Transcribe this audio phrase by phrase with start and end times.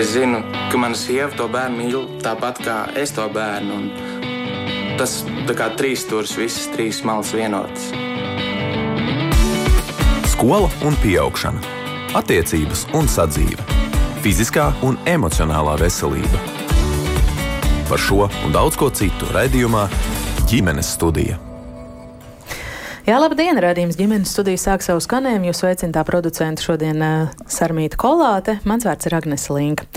[0.00, 0.38] Es zinu,
[0.72, 3.80] ka mana sieva to bērnu mīl tāpat kā es to bērnu.
[4.96, 7.90] Tas tā kā trīs stūris, visas trīs malas vienotas.
[10.32, 11.60] Skola un augšana,
[12.16, 13.60] attiecības un sadzīve,
[14.24, 16.40] fiziskā un emocionālā veselība.
[17.92, 19.84] Par šo un daudz ko citu raidījumā
[20.48, 21.49] ģimenes studija.
[23.10, 23.58] Jā, labdien!
[23.58, 25.48] Radījums ģimenes studijas sāk savu skanējumu.
[25.48, 28.60] Jūs veicināta producenta šodien uh, Sarmīta Kolāte.
[28.70, 29.88] Mans vārds ir Agnes Linka.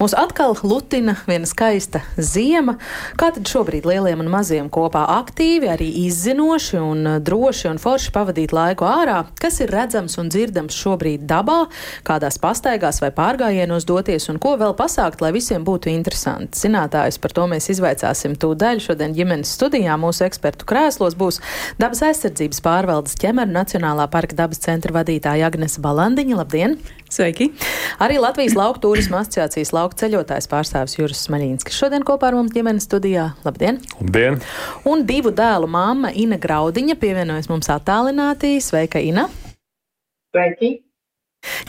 [0.00, 2.76] Mūs atkal lutina viena skaista ziema.
[3.20, 8.54] Kā tad šobrīd lieliem un maziem kopā aktīvi, arī izzinoši un droši un forši pavadīt
[8.56, 9.18] laiku ārā?
[9.40, 11.66] Kas ir redzams un dzirdams šobrīd dabā,
[12.06, 16.60] kādās pastaigās vai pārgājienos doties un ko vēl pasākt, lai visiem būtu interesanti?
[16.62, 18.82] Zinātājus par to mēs izvaicāsim tūdaļ.
[18.86, 21.42] Šodien ģimenes studijā mūsu ekspertu krēslos būs
[21.82, 26.40] dabas aizsardzības pārvaldes ķemeru Nacionālā parka dabas centra vadītāja Agnese Balandiņa.
[26.42, 26.80] Labdien!
[27.12, 27.50] Sveiki!
[28.00, 32.54] Arī Latvijas lauku turisma asociācijas lauku ceļotājs pārstāvis Juris Smaļīns, kas šodien kopā ar mums
[32.54, 33.26] ģimenes studijā.
[33.44, 33.82] Labdien!
[33.98, 34.38] Labdien!
[34.88, 38.54] Un divu dēlu māma Ina Graudiņa pievienojas mums attālinātī.
[38.64, 39.26] Sveika, Ina!
[40.32, 40.78] Sveiki!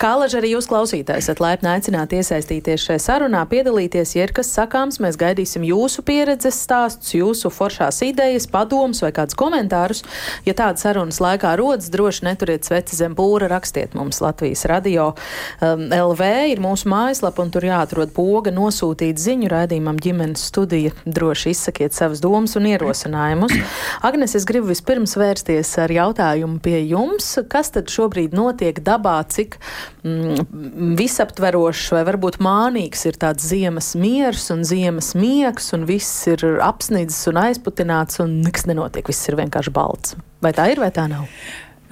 [0.03, 4.49] Kā laži arī jūs klausītājs esat laipni aicināti iesaistīties šajā sarunā, piedalīties, ja ir kas
[4.51, 10.01] sakāms, mēs gaidīsim jūsu pieredzes stāstus, jūsu foršās idejas, padomus vai kādus komentārus.
[10.43, 15.85] Ja tāda sarunas laikā rodas, droši neturiet sveci zem pūra, rakstiet mums Latvijas radio um,
[15.87, 20.91] LV ir mūsu mājaslapa un tur jāatrod poga nosūtīt ziņu raidījumam ģimenes studija.
[21.05, 23.55] Droši izsakiet savas domas un ierosinājumus.
[24.03, 27.37] Agnes, es gribu vispirms vērsties ar jautājumu pie jums.
[27.47, 29.61] Kas tad šobrīd notiek dabā, cik
[30.03, 36.45] mm, visaptverošs vai varbūt mānīgs ir tāds ziemas miers un ziemas miegs, un viss ir
[36.63, 40.17] apsnidzis un aizputināts, un nekas nenotiek, viss ir vienkārši balts.
[40.43, 41.29] Vai tā ir, vai tā nav?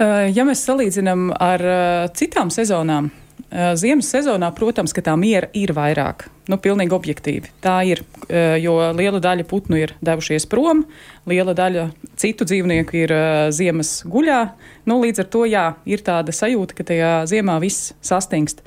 [0.02, 1.62] Ja mēs salīdzinām ar
[2.18, 3.12] citām sezonām,
[3.52, 6.30] Ziemas sezonā, protams, ka tā miera ir vairāk.
[6.48, 7.50] Nu, pilnīgi objektīvi.
[7.62, 8.00] Tā ir,
[8.58, 10.80] jo liela daļa putnu ir devušies prom,
[11.28, 11.84] liela daļa
[12.18, 13.12] citu dzīvnieku ir
[13.54, 14.40] ziemas guļā.
[14.88, 18.64] Nu, līdz ar to, jā, ir tāda sajūta, ka tajā ziemā viss sastingst.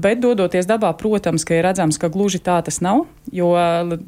[0.00, 3.02] Bet, dodoties dabā, protams, ka ir redzams, ka gluži tā tas nav,
[3.34, 3.50] jo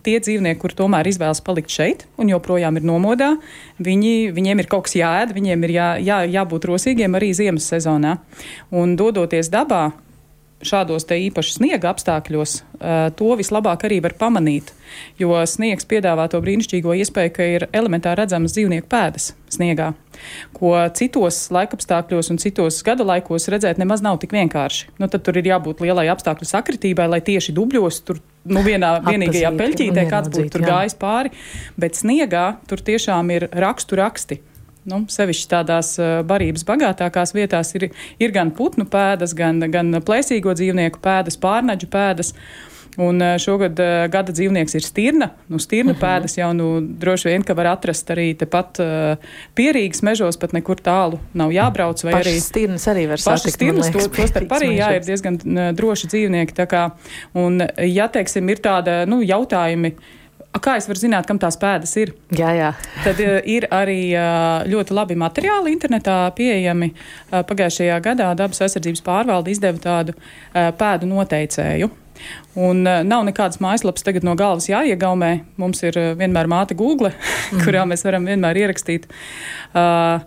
[0.06, 3.34] tie dzīvnieki, kur tomēr izvēlas palikt šeit un joprojām ir nomodā,
[3.82, 8.16] viņi, viņiem ir kaut kas jāēd, viņiem ir jā, jā, jābūt rosīgiem arī ziemas sezonā.
[8.72, 9.90] Un, dodoties dabā,
[10.66, 12.56] šādos te īpaši sniega apstākļos,
[13.18, 14.72] to vislabāk arī var pamanīt.
[15.20, 19.92] Jo sniegs piedāvā to brīnišķīgo iespēju, ka ir elementāri redzamas dzīvnieku pēdas sniegā,
[20.56, 24.92] ko citos laikapstākļos un citos gada laikos redzēt nemaz nav tik vienkārši.
[25.00, 28.20] Nu, tad tur ir jābūt lielai apstākļu sakritībai, lai tieši dubļos tur.
[28.42, 30.70] Nu, vienā vienīgajā peļķītē kāds būtu tur jā.
[30.72, 31.30] gājis pāri,
[31.78, 34.42] bet sniegā tur tiešām ir rakstu raksti
[34.88, 35.94] nu, sevišķi tādās
[36.26, 37.90] barības bagātākās vietās ir,
[38.22, 42.34] ir gan putnu pēdas, gan, gan plēsīgo dzīvnieku pēdas, pārnaģu pēdas.
[43.00, 45.30] Un šogad uh, gada dzīvnieks ir stirna.
[45.48, 46.04] Nu, stirna uh mhm.
[46.04, 46.20] -huh.
[46.20, 49.16] pēdas jau nu, droši vien, ka var atrast arī tepat uh,
[49.56, 52.04] pierīgas mežos, pat nekur tālu nav jābrauc.
[52.04, 53.54] Vai Pašas arī stirnas arī var satikt.
[53.54, 55.40] Stirnas, to, to starp arī jā, ir diezgan
[55.74, 56.66] droši dzīvnieki.
[56.68, 56.90] Kā,
[57.34, 59.94] un, ja, teiksim, ir tāda, nu, jautājumi,
[60.60, 62.12] Kā es varu zināt, kam tās pēdas ir?
[62.36, 62.68] Jā, jā.
[63.06, 66.90] Tad uh, ir arī uh, ļoti labi materiāli internetā pieejami.
[66.92, 70.14] Uh, pagājušajā gadā dabas aizsardzības pārvalde izdeva tādu
[70.52, 71.88] pēdu noteicēju.
[72.60, 75.32] Un nav nekādas mājaslapas tagad no galvas jāiegaumē.
[75.58, 77.62] Mums ir vienmēr māte Google, mm.
[77.64, 79.08] kurā mēs varam vienmēr ierakstīt.
[79.72, 80.20] Uh,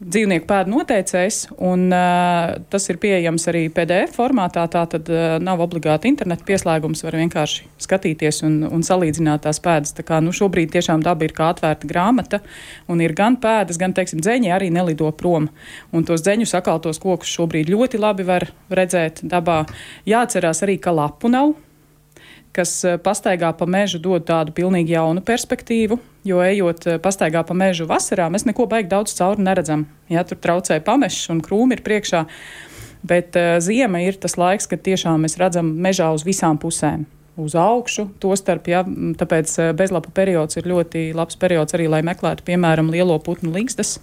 [0.00, 4.64] dzīvnieku pēdu noteicējs, un uh, tas ir pieejams arī PDF formātā.
[4.72, 9.92] Tā tad uh, nav obligāti interneta pieslēgums, var vienkārši skatīties un, un salīdzināt tās pēdas.
[9.96, 12.40] Tā kā nu, šobrīd tiešām daba ir kā atvērta grāmata,
[12.88, 15.50] un ir gan pēdas, gan, teiksim, dzeņi arī nelido prom.
[15.92, 19.62] Un tos dzeņu sakaltos kokus šobrīd ļoti labi var redzēt dabā.
[20.08, 21.52] Jāatcerās arī, ka lapu nav
[22.56, 25.98] kas eh, pastaigā pa mežu dod tādu pilnīgi jaunu perspektīvu.
[26.26, 29.86] Jo ejot eh, pastaigā pa mežu vasarā, mēs neko baigi daudz cauri neredzam.
[30.12, 32.26] Ja tur traucē pamešs un krūmi ir priekšā.
[33.00, 37.06] Bet uh, ziema ir tas laiks, kad tiešām mēs redzam mežā uz visām pusēm.
[37.40, 42.44] Uz augšu, to starp, ja, tāpēc bezlapa periods ir ļoti labs periods arī, lai meklētu,
[42.44, 43.94] piemēram, lielo putnu līgstas.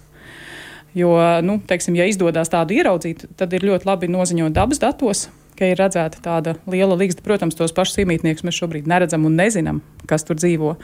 [0.98, 1.12] Jo,
[1.46, 5.28] nu, teiksim, ja izdodas tādu ieraudzīt, tad ir ļoti labi noziņot dabas datos,
[5.58, 7.24] ka ir redzēta tāda liela līgsta.
[7.26, 10.76] Protams, tos pašus iemītniekus mēs šobrīd neredzam un nezinām, kas tur dzīvo.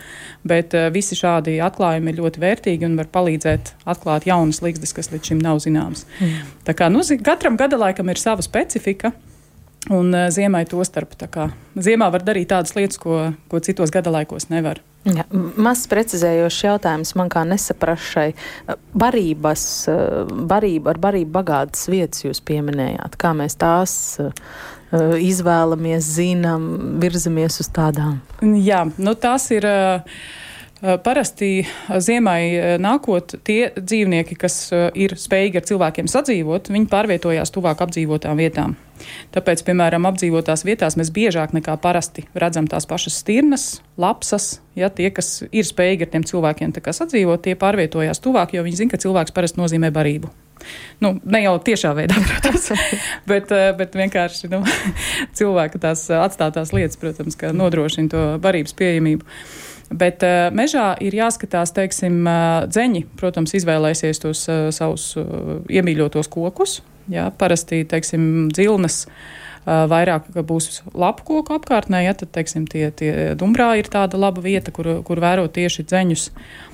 [0.46, 5.12] Bet uh, visi šādi atklājumi ir ļoti vērtīgi un var palīdzēt atklāt jaunas līgstas, kas
[5.14, 6.06] līdz šim nav zināmas.
[6.18, 6.50] Mm.
[6.66, 9.14] Tā kā nu, katram gada laikam ir sava specifika.
[9.92, 11.12] Un uh, ziemai to starp.
[11.76, 14.80] Ziemā var darīt tādas lietas, ko, ko citos gadalaikos nevar.
[15.04, 15.26] Ja,
[15.60, 18.30] Mazs precizējošs jautājums man kā nesaprašai.
[18.96, 19.64] Barības,
[20.48, 23.18] barība ar barību bagātas vietas jūs pieminējāt.
[23.20, 24.32] Kā mēs tās uh,
[25.20, 26.64] izvēlamies, zinām,
[27.02, 28.22] virzamies uz tādām?
[28.40, 29.68] Jā, nu tās ir.
[29.68, 30.40] Uh,
[30.84, 31.62] Parasti
[32.04, 38.74] ziemai nākot, tie dzīvnieki, kas ir spējīgi ar cilvēkiem sadzīvot, viņi pārvietojās tuvāk apdzīvotām vietām.
[39.32, 43.66] Tāpēc, piemēram, apdzīvotās vietās mēs biežāk nekā parasti redzam tās pašas stirnas,
[43.96, 44.58] lapsas.
[44.76, 48.92] Ja, tie, kas ir spējīgi ar tiem cilvēkiem sadzīvot, tie pārvietojās tuvāk, jo viņi zina,
[48.92, 50.30] ka cilvēks parasti nozīmē barību.
[51.02, 52.70] Nu, ne jau tiešā veidā, protams,
[53.28, 54.62] bet, bet vienkārši nu,
[55.38, 59.26] cilvēka tās atstātās lietas, protams, nodrošina to barības pieejamību.
[59.94, 66.30] Bet uh, mežā ir jāskatās, teiksim, uh, dzeņi, protams, izvēlēsies tos uh, savus uh, iemīļotos
[66.32, 66.80] kokus.
[67.12, 73.12] Jā, parasti, teiksim, dzilnas uh, vairāk būs lapu koku apkārtnē, ja tad, teiksim, tie, tie
[73.38, 76.30] dumbrā ir tāda laba vieta, kur, kur vērot tieši dzeņus.
[76.30, 76.73] Uh,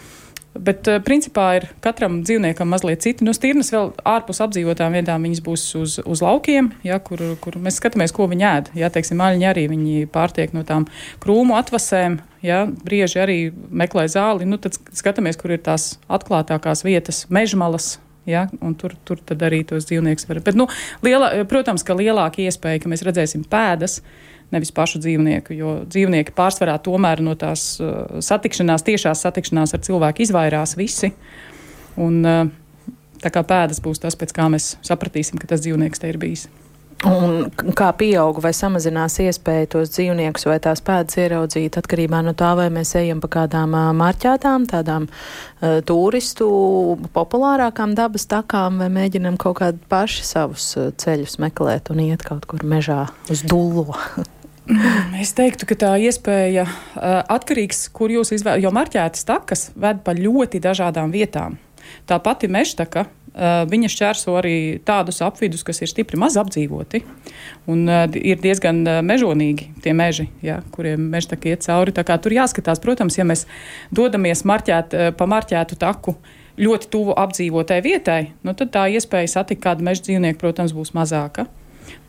[0.51, 3.23] Bet, uh, principā, ir katram dzīvniekam mazliet citi.
[3.27, 7.79] Nu, stīrnes vēl ārpus apdzīvotām vietām, viņas būs uz, uz laukiem, ja, kur, kur mēs
[7.79, 8.71] skatāmies, ko viņi ēd.
[8.81, 10.89] Ja, teiksim, maļņi arī viņi pārtiek no tām
[11.23, 14.49] krūmu atvasēm, ja, brieži arī meklē zāli.
[14.49, 18.01] Nu, tad skatāmies, kur ir tās atklātākās vietas, mežmalas.
[18.29, 18.45] Ja,
[18.79, 20.43] tur, tur arī tos dzīvniekus var.
[20.45, 20.67] Bet, nu,
[21.07, 25.57] liela, protams, ka lielāka iespēja, ka mēs redzēsim pēdas, uh, nevis pašu dzīvnieku.
[25.57, 31.13] Jo dzīvnieki pārsvarā tomēr no tās uh, satikšanās, tiešās satikšanās ar cilvēku izvairās visi.
[32.01, 32.47] Un, uh,
[33.23, 36.49] tā kā pēdas būs tas, pēc kā mēs sapratīsim, ka tas dzīvnieks te ir bijis.
[37.01, 42.51] Un kā pieaug vai samazinās iespēja tos dzīvniekus vai tās pēdas ieraudzīt atkarībā no tā,
[42.59, 46.51] vai mēs ejam pa kādām marķētām, tādām uh, turistu
[47.15, 52.69] populārākām dabas takām, vai mēģinam kaut kādu paši savus ceļus meklēt un iet kaut kur
[52.69, 53.97] mežā uz dullo.
[55.21, 60.15] Es teiktu, ka tā iespēja uh, atkarīgs, kur jūs izvēlaties, jo marķētas takas ved pa
[60.17, 61.57] ļoti dažādām vietām.
[62.07, 64.55] Tā pati mežtaka, uh, viņa šķērso arī
[64.87, 67.03] tādus apvidus, kas ir stipri maz apdzīvoti.
[67.73, 71.95] Un uh, ir diezgan mežonīgi tie meži, ja, kuriem mežtaka iet cauri.
[71.97, 73.47] Tā tur jāskatās, protams, ja mēs
[73.95, 76.15] dodamies marķēt, pa marķētu taku
[76.61, 81.49] ļoti tuvu apdzīvotai vietai, nu, tad tā iespēja satikt kādu meža dzīvnieku, protams, būs mazāka.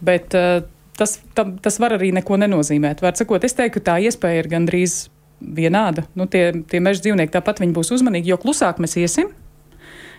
[0.04, 0.62] Bet, uh,
[1.02, 3.02] tas, tam, tas var arī neko nenozīmēt.
[3.02, 5.04] Var sakot, es teiktu, ka tā iespēja ir gandrīz
[5.42, 6.06] vienāda.
[6.18, 9.32] Nu, tie, tie meža dzīvnieki tāpat viņi būs uzmanīgi, jo klusāk mēs iesim.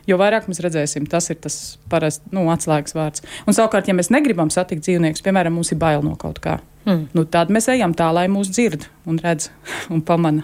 [0.08, 1.56] Jo vairāk mēs redzēsim, tas ir tas
[1.90, 3.22] parasti nu, atslēgas vārds.
[3.46, 6.56] Un savukārt, ja mēs negribam satikt dzīvniekus, piemēram, mums ir bail no kaut kā,
[6.88, 7.04] mm.
[7.14, 9.52] nu, tad mēs ejam tā, lai mūs dzird un redz
[9.94, 10.42] un pamana.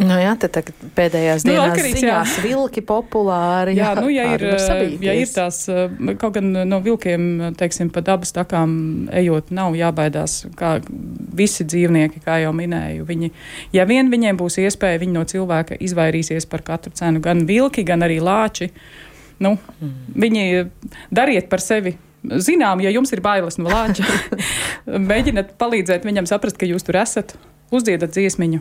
[0.00, 2.44] Nu jā, tad pēdējās nu, dienās atkarīgs, ziņās jā.
[2.44, 3.74] vilki populāri.
[3.76, 4.44] Jā, jā nu, ja ir,
[5.04, 5.62] ja ir tās,
[6.20, 7.26] kaut gan no vilkiem,
[7.60, 8.72] teiksim, pa dabas takām
[9.20, 10.78] ejot, nav jābaidās, kā
[11.36, 13.06] visi dzīvnieki, kā jau minēju.
[13.08, 13.32] Viņi,
[13.76, 18.06] ja vien viņiem būs iespēja, viņi no cilvēka izvairīsies par katru cenu, gan vilki, gan
[18.06, 18.70] arī lāči.
[19.40, 19.98] Nu, mm.
[20.20, 20.46] Viņi
[21.12, 24.04] dariet par sevi zinām, ja jums ir bailes no lāča,
[25.12, 27.36] mēģiniet palīdzēt viņam saprast, ka jūs tur esat
[27.70, 28.60] uzdziedat dziesmiņu.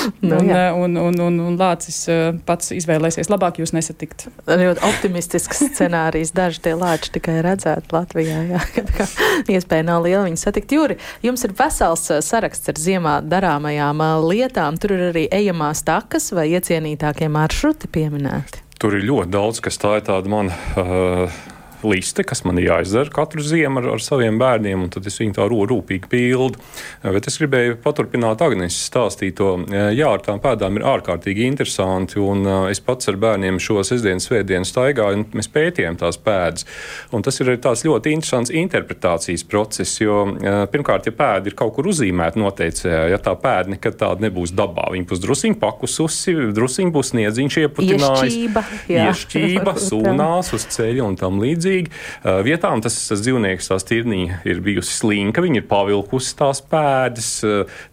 [0.28, 0.62] nu, un, jā.
[0.76, 4.28] un, un, un, un Lācis eh, pats izvēlēsies labāk jūs nesatikt.
[4.48, 6.32] Ļoti optimistisks scenārijs.
[6.36, 8.40] Daži tie lāči tikai redzētu Latvijā.
[8.54, 8.62] Jā,
[9.56, 10.74] iespēja nav liela viņu satikt.
[10.76, 14.80] Jūri, jums ir vesels eh, saraksts ar ziemā darāmajām eh, lietām.
[14.80, 18.66] Tur ir arī ejamās takas vai iecienītākie maršruti pieminēti.
[18.80, 20.48] Tur ir ļoti daudz, kas tā ir tāda man.
[20.72, 21.40] Uh,
[21.86, 25.36] liste, kas man ir jāizdara katru ziemu ar, ar saviem bērniem, un tad es viņu
[25.38, 26.60] tā rūpīgi pildu.
[27.02, 29.52] Bet es gribēju paturpināt Agnēs stāstīto.
[29.70, 34.68] Jā, ar tām pēdām ir ārkārtīgi interesanti, un es pats ar bērniem šo sestdienas svētdienu
[34.68, 36.66] staigāju, un mēs pētījām tās pēdas.
[37.16, 40.22] Un tas ir tāds ļoti interesants interpretācijas process, jo
[40.72, 44.90] pirmkārt, ja pēda ir kaut kur uzzīmēta noteicējā, ja tā pēda nekad tāda nebūs dabā,
[44.94, 48.64] viņa būs drusiņi pakususi, drusiņi būs sniedziņš ieputinājis, iešķība,
[48.96, 51.90] iešķība sūnās uz ceļa un tam līdzīgi līdzīgi.
[52.44, 57.30] Vietām tas, dzīvnieks, tās tirnīja ir bijusi slinka, viņi ir pavilkusi tās pēdas,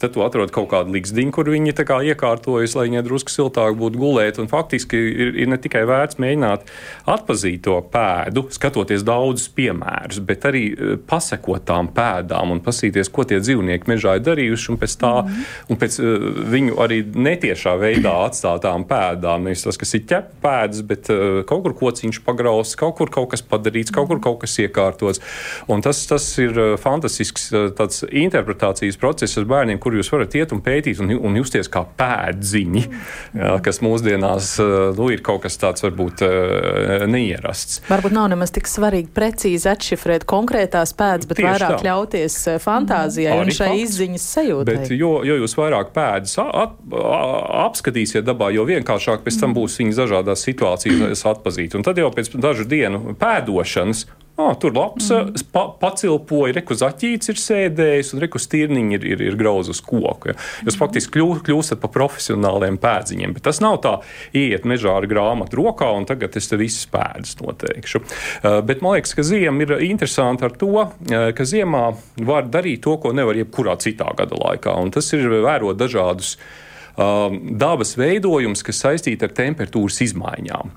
[0.01, 4.39] tad tu atrod kaut kādu līgsdiņu, kur viņi iekārtojas, lai viņai drusku siltāk būtu gulēt.
[4.41, 6.67] Un faktiski ir, ir ne tikai vērts mēģināt
[7.10, 10.65] atpazīt to pēdu, skatoties daudzus piemērus, bet arī
[11.10, 15.48] pasekot tām pēdām un pasīties, ko tie dzīvnieki mežā ir darījuši, un pēc tā, mm.
[15.72, 16.00] un pēc
[16.53, 19.48] viņu arī netiešā veidā atstātām pēdām.
[19.48, 21.12] Nevis tas, kas ir ķepēdas, bet
[21.50, 25.21] kaut kur kociņš pagrausts, kaut kur kaut kas padarīts padarīts, kaut kur kaut kas iekārtots.
[25.71, 27.71] Un tas, tas ir uh, fantastisks uh,
[28.07, 32.83] interpretācijas process ar bērniem, kur jūs varat iet un pētīt un, un justies kā pēdziņi,
[33.38, 36.24] jā, kas mūsdienās uh, nu, ir kaut kas tāds varbūt
[37.09, 37.81] neierasts.
[37.89, 41.86] Varbūt nav nemaz tik svarīgi precīzi atšifrēt konkrētās pēdas, bet Tieši vairāk tā.
[41.88, 43.83] ļauties fantāzijai Arī un šai fakts.
[43.83, 44.77] izziņas sajūtai.
[44.77, 46.77] Bet, jo, jo jūs vairāk pēdas at,
[47.67, 51.77] apskatīsiet dabā, jo vienkāršāk pēc tam būs viņas dažādās situācijas atpazīt.
[51.77, 55.32] Un tad jau pēc dažu dienu pēdu lidošanas Ah, tur labs mm.
[55.50, 60.30] pa, pacilpoja, reku zaķīts ir sēdējis un reku stirniņi ir, ir, ir grauz uz koku.
[60.30, 60.36] Ja.
[60.62, 60.78] Jūs mm.
[60.78, 63.96] faktiski kļū, kļūstat par profesionāliem pēdziņiem, bet tas nav tā,
[64.38, 68.04] iet mežā ar grāmatu rokā un tagad es te visas pēdas noteikšu.
[68.04, 71.88] Uh, bet man liekas, ka ziema ir interesanta ar to, uh, ka ziemā
[72.30, 76.66] var darīt to, ko nevar jebkurā citā gada laikā, un tas ir vērot dažādus um,
[76.98, 80.72] dabas veidojums, kas saistīti ar temperatūras izmaiņām.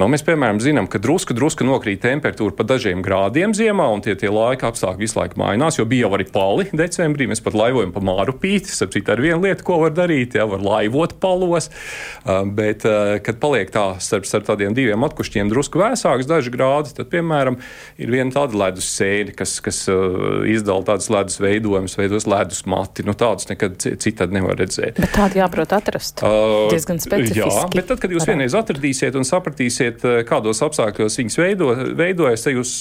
[0.00, 4.16] Nu, mēs, piemēram, zinām, ka drusku, drusku nokrīt temperatūra pa dažiem grādiem ziemā, un tie,
[4.18, 7.28] tie laika apstākļi visu laiku mainās, jo bija jau arī pali decembrī.
[7.30, 10.48] Mēs pat laivojam pa māru pīti, ap citu ar vienu lietu, ko var darīt, ja
[10.50, 15.82] var laivot palos, uh, bet, uh, kad paliek tā starp, starp tādiem diviem atkušķiem drusku
[15.82, 17.60] vēsāks daži grādi, tad, piemēram,
[18.00, 23.06] ir viena tāda ledus sēde, kas, kas uh, izdala tādas ledus veidojumus, veidos ledus mati.
[23.06, 24.98] Nu, tādus nekad citādi nevar redzēt.
[25.00, 26.22] Bet tādi jāprot jāprot atrast.
[26.22, 27.40] Uh, Diezgan specifiski.
[27.40, 28.32] Jā, bet tad, kad jūs varētu.
[28.32, 32.74] vienreiz atradīsiet un sapratīsiet, uh, kādos apstākļos viņas veido, veidojas, tad jūs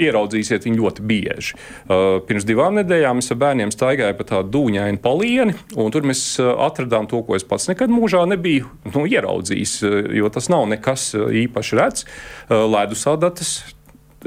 [0.00, 1.56] ieraudzīsiet viņu ļoti bieži.
[1.56, 6.24] Uh, pirms divām nedēļām es ar bērniem staigāju pa tādu dūņainu palieni, un tur mēs
[6.42, 9.80] uh, atradām to, ko es pats nekad mūžā nebiju nu, ieraudzījis,
[10.16, 12.06] jo tas nav nekas īpaši redzams.
[12.50, 13.50] Ledus adatas,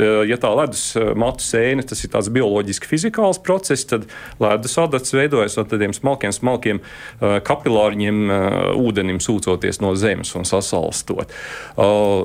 [0.01, 4.07] ja tā ledus eh, matu sēne, tas ir tāds bioloģiski fizikāls process, tad
[4.41, 8.21] ledus adats veidojas no tādiem smalkiem, smalkiem eh, kapilāriņiem
[8.79, 11.31] ūdenim sūcoties no zemes un sasalstot.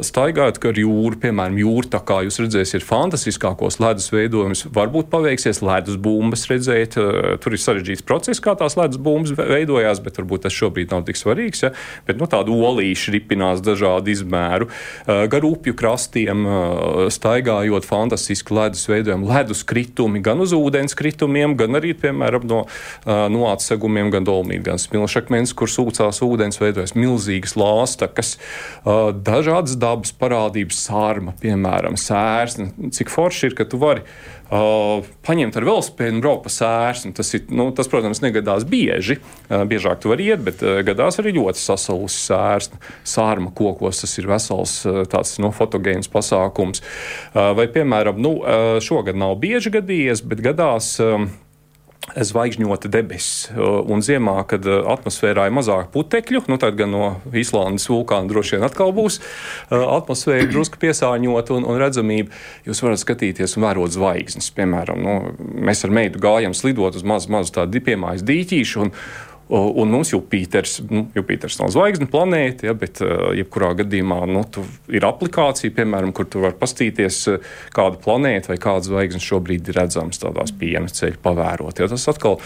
[0.07, 4.65] Staigājot ar jūru, piemēram, jūra, tā kā jūs redzēsiet, ir fantastiskākos ledus veidojumus.
[4.75, 10.21] Varbūt paveiksies ledus bumbas redzēt, tur ir sarežģīts process, kā tās ledus bumbas veidojās, bet
[10.21, 11.65] varbūt tas šobrīd nav tik svarīgs.
[11.67, 11.73] Ja?
[12.09, 14.71] Bet nu, tādu olīšu ripinās dažādu izmēru.
[15.07, 16.47] Gar upju krastiem
[17.15, 22.61] staigā atklājot fantastiski ledus veidojumu, ledus kritumi gan uz ūdens kritumiem, gan arī, piemēram, no,
[23.05, 28.37] no atsegumiem, gan dolmīt, gan smilšakmens, kur sūcās ūdens, veidojas milzīgas lāstakas,
[28.87, 32.71] dažādas dabas parādības, sārma, piemēram, sērsne.
[32.95, 34.07] Cik forši ir, ka tu vari
[34.49, 37.13] Uh, paņemt ar velospēdu un braukt pa sērsni.
[37.17, 39.19] Tas, ir, nu, tas, protams, negadās bieži.
[39.51, 42.81] Uh, biežāk tu vari iet, bet uh, gadās arī ļoti sasalusi sērsni.
[43.05, 44.79] Sārma kokos tas ir vesels
[45.13, 46.81] tāds no, nu, fotogēns pasākums.
[47.35, 48.33] Vai, piemēram, nu,
[48.85, 50.95] šogad nav bieži gadījies, bet gadās.
[51.03, 51.29] Um,
[52.17, 53.49] zvaigžņota debesis.
[53.59, 58.57] Un ziemā, kad uh, atmosfērā ir mazāk putekļu, nu tad gan no Īslandes vulkāna droši
[58.57, 62.33] vien atkal būs uh, atmosfēra drusku piesārņota un, un redzamība,
[62.69, 64.51] jūs varat skatīties un vērot zvaigznes.
[64.57, 65.17] Piemēram, nu,
[65.69, 68.87] mēs ar meitu gājam slidot uz mazu, mazu tādu piemājas dīķīšu.
[68.87, 68.95] Un,
[69.49, 74.43] Un mums Jupiters, nu, Jupiters nav zvaigzne planēta, ja, bet uh, jebkurā gadījumā nu,
[74.93, 79.81] ir aplikācija, piemēram, kur tu vari pastīties, uh, kāda planēta vai kāda zvaigzne šobrīd ir
[79.81, 81.81] redzams tādās piena ceļu pavērot.
[81.81, 81.89] Ja.
[81.89, 82.37] Tas atkal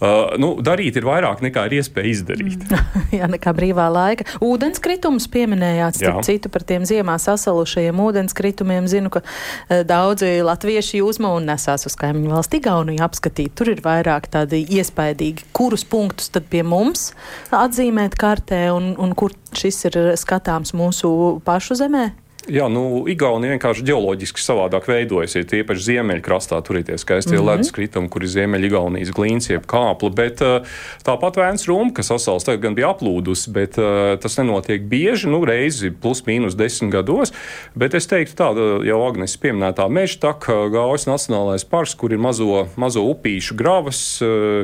[0.00, 2.64] uh, nu, darīt ir vairāk nekā ir iespēja izdarīt.
[3.18, 4.26] Jā, nekā brīvā laika.
[4.44, 8.88] Ūdenskritumus pieminējāt, starp citu par tiem ziemā sasalušajiem ūdenskritumiem.
[8.90, 13.54] Zinu, ka uh, daudzi latvieši jūsmo un nesās uz kaimiņu valsti Igauniju apskatīt.
[13.56, 17.10] Tur ir vairāk tādi iespaidīgi, kurus punktus tad pie mums
[17.54, 21.12] atzīmēt kartē un, un kur šis ir skatāms mūsu
[21.46, 22.10] pašu zemē?
[22.50, 25.36] Jā, nu, Igaunija vienkārši ģeoloģiski savādāk veidojas.
[25.38, 27.50] Ir tiepaši ziemeļkrastā, tur ir tie skaistie mm -hmm.
[27.50, 30.10] leduskritumi, kur ir ziemeļgaunijas glīns, jeb kāpla.
[30.10, 30.66] Bet uh,
[31.06, 35.44] tāpat vēns rūma, kas asals tagad gan bija aplūdusi, bet uh, tas nenotiek bieži, nu,
[35.44, 37.32] reizi plus mīnus desmit gados.
[37.74, 42.66] Bet es teiktu, tāda jau Agnes pieminētā meža taka, Gaujas Nacionālais parks, kur ir mazo,
[42.76, 44.18] mazo upīšu gravas,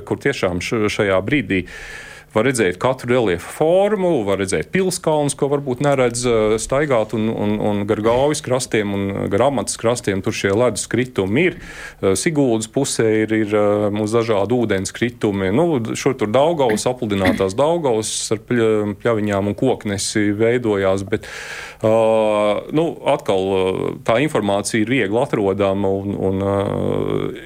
[0.05, 1.67] kur tiešām šajā brīdī
[2.37, 7.57] var redzēt katru reliefu formu, var redzēt pilskalnus, ko varbūt neredz eh, staigāt, un, un,
[7.71, 11.59] un gar gaujas krastiem un gar amatas krastiem tur šie ledus kritumi ir.
[12.03, 15.51] Eh, Siguldas pusē ir, ir eh, mums dažādi ūdens kritumi.
[15.55, 21.27] Nu, šur tur Daugavas, apludinātās Daugavas ar pļaviņām un koknesi veidojās, bet
[21.87, 27.45] uh, nu, atkal tā informācija ir viegli atrodama un, un uh,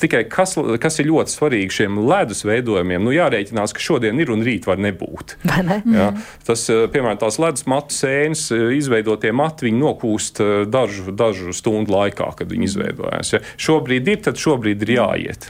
[0.00, 4.44] tikai kas, kas ir ļoti svarīgi šiem ledus veidojumiem, nu jārēķinās, ka šodien ir un
[4.46, 5.36] rīt var nebūt.
[5.70, 5.80] Ne?
[5.84, 6.08] Jā,
[6.46, 11.54] tas, eh, piemēram, tās ledus matu sēnes, eh, izveidotie mati, viņi nokūst eh, dažu, dažu
[11.56, 13.32] stundu laikā, kad viņi izveidojās.
[13.34, 15.48] Ja šobrīd ir, tad šobrīd ir jāiet.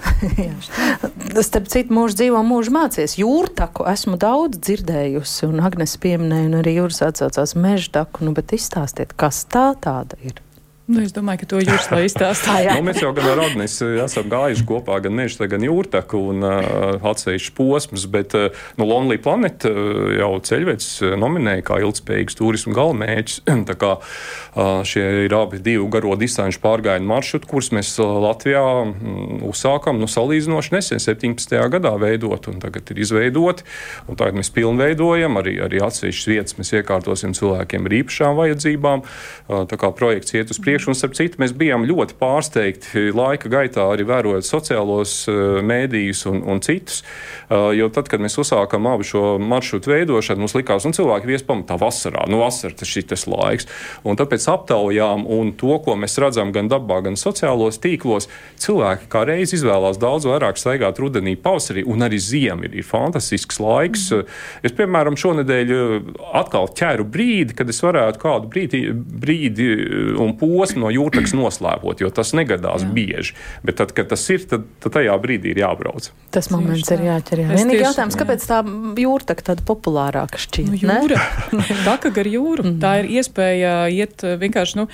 [1.50, 3.16] Starp citu, mūžs dzīvo mūžu mācies.
[3.20, 8.54] Jūrtaku esmu daudz dzirdējusi, un Agnes pieminēja, un arī jūras atsaucās meža taku, nu, bet
[8.56, 10.38] izstāstiet, kas tā tāda ir.
[10.90, 12.56] Nu, es domāju, ka to jūs lai izstāstā.
[12.75, 16.42] nu, mēs jau gan ar Agnēs eh, esam gājuši kopā gan meža, gan jūrtaku un
[16.42, 19.76] uh, atsevišķu posmus, bet uh, nu, Lonely Planet uh,
[20.18, 20.88] jau ceļvedis
[21.20, 23.38] nominēja kā ilgspējīgs turismu galvenmērķis.
[23.70, 29.47] Tā kā uh, šie ir abi divi garo distanču pārgājienu maršruti, kurus mēs Latvijā um,
[29.47, 31.54] uzsākam nu, salīdzinoši nesen, 17.
[31.70, 33.68] gadā veidot, un tagad ir izveidoti.
[34.11, 39.06] Un tagad mēs pilnveidojam, arī, arī atsevišķas vietas mēs iekārtosim cilvēkiem ar īpašām vajadzībām.
[39.06, 40.90] Uh, tā kā projekts iet uz priekšu priekšu.
[40.90, 45.28] Un, starp citu, mēs bijām ļoti pārsteigti laika gaitā, arī vērojot sociālos
[45.62, 47.02] mēdījus un, un citus.
[47.50, 51.76] Jo tad, kad mēs uzsākām abu šo maršrutu veidošanu, mums likās, ka cilvēki vies pamatā
[51.80, 52.26] vasarā.
[52.28, 53.68] Nu, vasara tas ir tas laiks.
[54.04, 58.28] Un tāpēc aptaujām un to, ko mēs redzam gan dabā, gan sociālos tīklos,
[58.60, 63.60] cilvēki kā reiz izvēlās daudz vairāk staigāt rudenī, pavasarī, un arī ziema ir, ir fantastisks
[63.62, 64.10] laiks.
[64.14, 64.38] Mm.
[64.66, 65.75] Es, piemēram, šonadēļ
[66.40, 69.68] atkal ķēru brīdi, kad es varētu kādu brīdi, brīdi
[70.20, 72.90] un posmu no jūrtaks noslēpot, jo tas negadās Jā.
[72.96, 73.36] bieži.
[73.66, 76.10] Bet tad, kad tas ir, tad, tad tajā brīdī ir jābrauc.
[76.34, 77.44] Tas moments ir jāķer.
[77.44, 77.52] Jā.
[77.58, 78.60] Vienīgi jautājums, kāpēc tā
[79.02, 80.72] jūrtaka tāda populārāka šķiet?
[80.72, 81.20] Nu, jūra.
[81.88, 82.66] Taka gar jūru.
[82.66, 82.80] Mm.
[82.82, 84.88] Tā ir iespēja iet vienkārši, nu,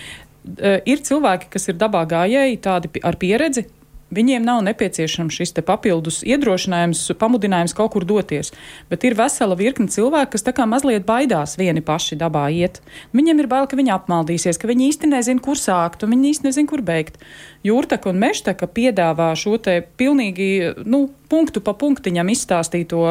[0.87, 3.67] ir cilvēki, kas ir dabā gājēji, tādi ar pieredzi,
[4.15, 8.53] Viņiem nav nepieciešams šis papildus iedrošinājums, pamudinājums kaut kur doties.
[8.87, 12.79] Bet ir vesela virkne cilvēku, kas tā kā mazliet baidās vieni paši dabā iet.
[13.11, 16.47] Viņiem ir bail, ka viņi apmaldīsies, ka viņi īsti nezina, kur sākt, un viņi īsti
[16.47, 17.19] nezina, kur beigt.
[17.67, 23.03] Jūrtaka un mežtaka piedāvā šo te pilnīgi nu, punktu pa punktiņam izstāstīto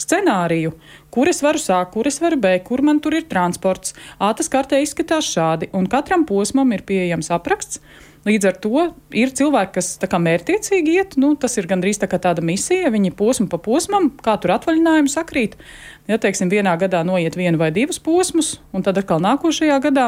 [0.00, 0.72] scenāriju,
[1.12, 3.92] kur es varu sākt, kur es varu beigt, kur man tur ir transports.
[4.16, 7.84] Ā, tas kartē izskatās šādi, un katram posmam ir pieejams apraksts.
[8.28, 8.84] Līdz ar to
[9.16, 13.48] ir cilvēki, kas kā, mērķiecīgi iet, nu, tas ir gandrīz tā tāda misija, viņi posmu
[13.48, 15.56] pa posmam, kā tur atvaļinājumi sakrīt
[16.08, 20.06] ja teiksim, vienā gadā noiet vienu vai divus posmus, un tad atkal nākošajā gadā.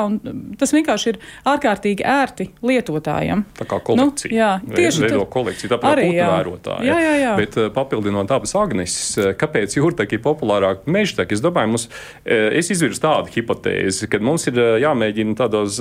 [0.61, 3.45] Tas vienkārši ir ārkārtīgi ērti lietotājiem.
[3.59, 4.31] Tā kā kolekcija.
[4.33, 5.21] Nu, jā, tieši tā.
[5.35, 6.89] kolekcija, tāpēc arī vērotāji.
[6.89, 7.35] Jā, jā, jā.
[7.41, 11.37] Bet eh, papildinot abas Agneses, eh, kāpēc jūrteki ir populārāk mežteki?
[11.37, 11.87] Es domāju, mums,
[12.25, 15.77] eh, es izvirzu tādu hipotēzi, ka mums ir jāmēģina tādos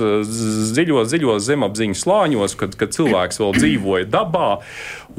[0.76, 4.50] dziļos, dziļos zemapziņas slāņos, kad, kad cilvēks vēl dzīvoja dabā,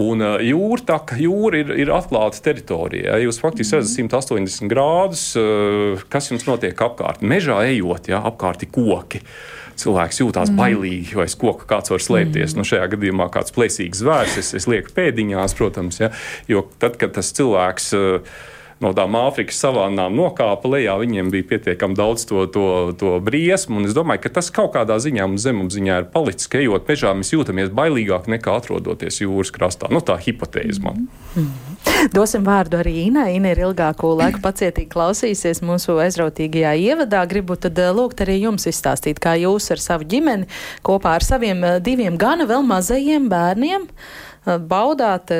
[0.01, 3.17] un jūrtaka, jūra ir, ir atklāta teritorija.
[3.25, 7.21] Jūs faktiski redzat 180 grādus grādus, eh, kas jums notiek apkārt.
[7.21, 9.21] Mežā ejot, ja apkārt ir koki.
[9.75, 10.57] Cilvēks jūtas mm.
[10.59, 12.53] bailīgi, vai aiz koka kāds var slēpties.
[12.53, 12.57] Mm.
[12.59, 16.11] Nu, šajā gadījumā kāds plēsīgs zvērs, es, es lieku pēdiņās, protams, ja,
[16.47, 17.93] jo tad, kad tas cilvēks.
[17.97, 18.49] Uh,
[18.81, 23.83] no tām Āfrikas savānām nokāpa lejā, viņiem bija pietiekami daudz to, to, to briesmu.
[23.87, 27.33] Es domāju, ka tas kaut kādā ziņā mums zemapziņā ir palicis, ka ejot mežā, mēs
[27.35, 29.91] jūtamies bailīgāk nekā atrodoties jūras krastā.
[29.93, 31.07] Nu, tā hipotēze man.
[31.35, 31.71] Mm -hmm.
[32.13, 33.35] Dosim vārdu arī Inai.
[33.37, 37.23] Ina ir ilgāko laiku pacietīgi klausīsies mūsu aizrautīgajā ievadā.
[37.29, 40.49] Gribu tad eh, lūgt arī jums izstāstīt, kā jūs ar savu ģimeni
[40.87, 45.33] kopā ar saviem eh, diviem gana vēl mazajiem bērniem eh, baudāt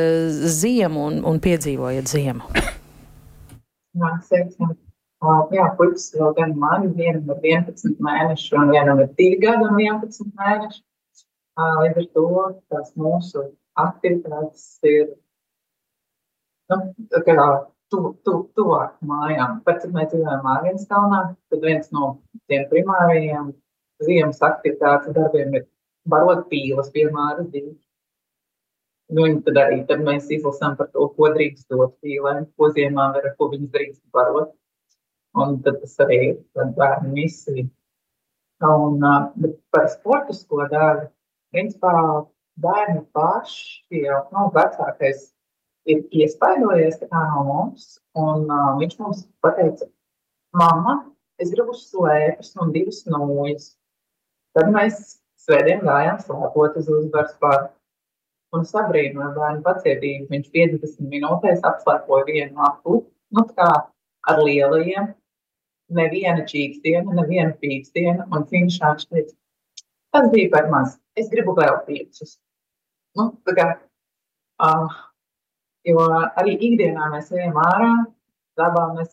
[0.61, 2.61] ziemu un, un piedzīvojat ziemu.
[3.99, 4.75] Māks teiksim,
[5.51, 9.81] jā, puikas vēl gan man, vienam ir 11 mēneši un vienam ir 2 gadi un
[9.81, 10.81] 11 mēneši.
[11.61, 12.27] Līdz ar to
[12.71, 13.43] tās mūsu
[13.81, 15.11] aktivitātes ir
[16.71, 16.77] nu,
[17.27, 17.47] kā
[17.91, 19.59] tu, tu, tuvāk mājām.
[19.65, 22.13] Pat cik mēs dzīvojam Mārienskalnā, tad viens no
[22.47, 23.51] tiem primārajiem
[24.07, 25.67] ziemas aktivitātes darbiem ir
[26.07, 27.75] barot pīles pie Māras divi.
[29.11, 33.25] Nu, tad arī tad mēs izlasām par to, ko drīkst dot pīlēm, ko ziemā var,
[33.35, 34.53] ko viņas drīkst barot.
[35.41, 37.65] Un tad tas arī ir bērnu misija.
[38.67, 39.03] Un,
[39.41, 41.09] bet par sportisko daļu,
[41.51, 41.91] principā
[42.63, 45.25] bērni paši, jau nu, vecākais
[45.91, 49.89] ir iespaidojies no mums, un uh, viņš mums pateica,
[50.55, 50.95] mamma,
[51.41, 53.73] es gribu slēpes un divas nūjas.
[54.55, 57.80] Tad mēs svētdien gājām slēpot uz uzvaras parku
[58.55, 60.27] un sabrīnoja bērnu pacietību.
[60.31, 63.01] Viņš 50 minūtēs apslēpoja vienu apli,
[63.37, 63.69] nu kā
[64.31, 65.11] ar lielajiem,
[65.97, 69.35] neviena čīkstiena, neviena pīkstiena, un viņš teica,
[70.15, 72.37] tas bija par maz, es gribu vēl piecus.
[73.17, 73.67] Nu, tā kā,
[74.63, 74.99] uh,
[75.87, 76.05] jo
[76.39, 77.91] arī ikdienā mēs ejam ārā,
[78.59, 79.11] dabā mēs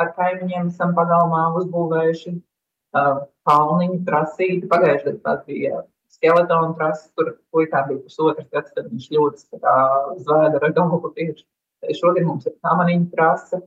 [0.00, 5.82] ar kaimiņiem esam pagalmā uzbūvējuši uh, kalniņu, prasīti, pagājušajā gadā bija
[6.18, 9.62] skeletonu trases, tur puikām bija pusotras gads, tad viņš ļoti
[10.26, 11.44] zvēda ar galvu tieši.
[11.94, 13.60] Šodien mums ir kamaniņa trase,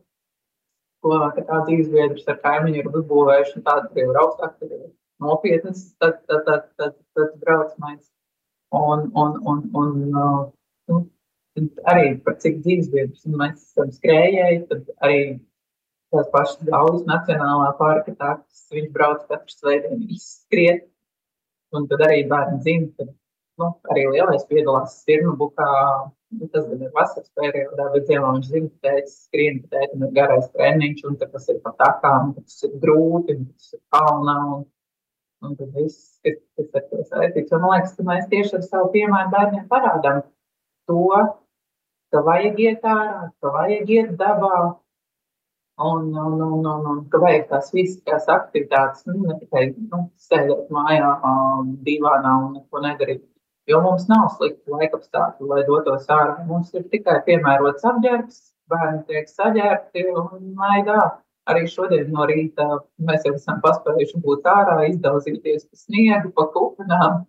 [1.02, 4.90] ko kā dzīvesbiedrs ar kaimiņu ir uzbūvējuši, un tāda jau ir augstāk, tad ir
[5.24, 8.04] nopietnas, tad, tad, tad, tad, tad braucamais.
[8.72, 9.96] Un, un, un, un,
[10.92, 11.00] nu,
[11.92, 15.24] arī par cik dzīvesbiedrus mēs esam skrējēji, tad arī
[16.12, 20.88] tās pašas daudzas nacionālā parka tākas, viņš brauc katru svētdienu izskriet,
[21.78, 23.06] Un tad arī bērni zina, ka
[23.62, 25.70] nu, arī lielais piedalās stirnu bukā.
[26.32, 30.06] Nu, tas gan ir vasaras periodā, bet ziemā viņš zina, ka tētis skrien, ka tētim
[30.08, 34.38] ir garais treniņš, un tas ir pa takām, tas ir grūti, tas ir kalnā.
[34.56, 34.62] Un,
[35.44, 37.52] un tad viss, kas, kas ar to saistīts.
[37.52, 40.22] Un man liekas, ka mēs tieši ar savu piemēru bērniem parādām
[40.88, 41.20] to,
[42.12, 44.62] ka vajag iet ārā, ka vajag iet dabā.
[45.82, 50.70] Un, un, un, un, un ka vajag tās fiziskās aktivitātes, nu, ne tikai nu, sēdēt
[50.74, 51.12] mājā,
[51.88, 53.24] divānā un neko nedarīt.
[53.70, 56.38] Jo mums nav slikti laika apstākļi, lai dotos ārā.
[56.50, 58.40] Mums ir tikai piemērots apģērbs,
[58.72, 61.02] bērni tiek saģērbti un maidā.
[61.50, 62.68] Arī šodien no rīta
[63.08, 67.24] mēs jau esam paspējuši būt ārā, izdauzīties pa sniegu, pa kupenām.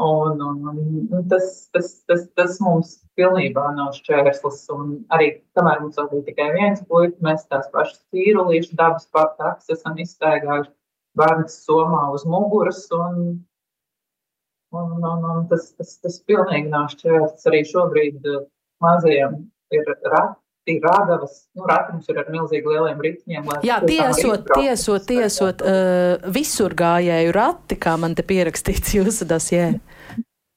[0.00, 4.62] Un, un, un tas, tas, tas, tas mums pilnībā nav šķērslis.
[5.12, 5.28] Arī
[5.58, 10.72] kamēr mums vēl bija tikai viens puisis, mēs tās pašas tīrulīšu dabas pārtāks esam izstaigājuši
[11.20, 12.86] bērns somā uz muguras.
[12.96, 13.20] Un,
[14.72, 17.48] un, un, un tas, tas, tas pilnīgi nav šķērslis.
[17.52, 18.46] Arī šobrīd uh,
[18.80, 19.42] mazajiem
[19.76, 20.41] ir rati
[20.82, 23.48] rādavas, nu, ratiņus ir ar milzīgi lieliem ritiņiem.
[23.66, 29.72] Jā, tiesot, tiesot, tiesot, uh, visur gājēju rati, kā man te pierakstīts jūsu dasjē.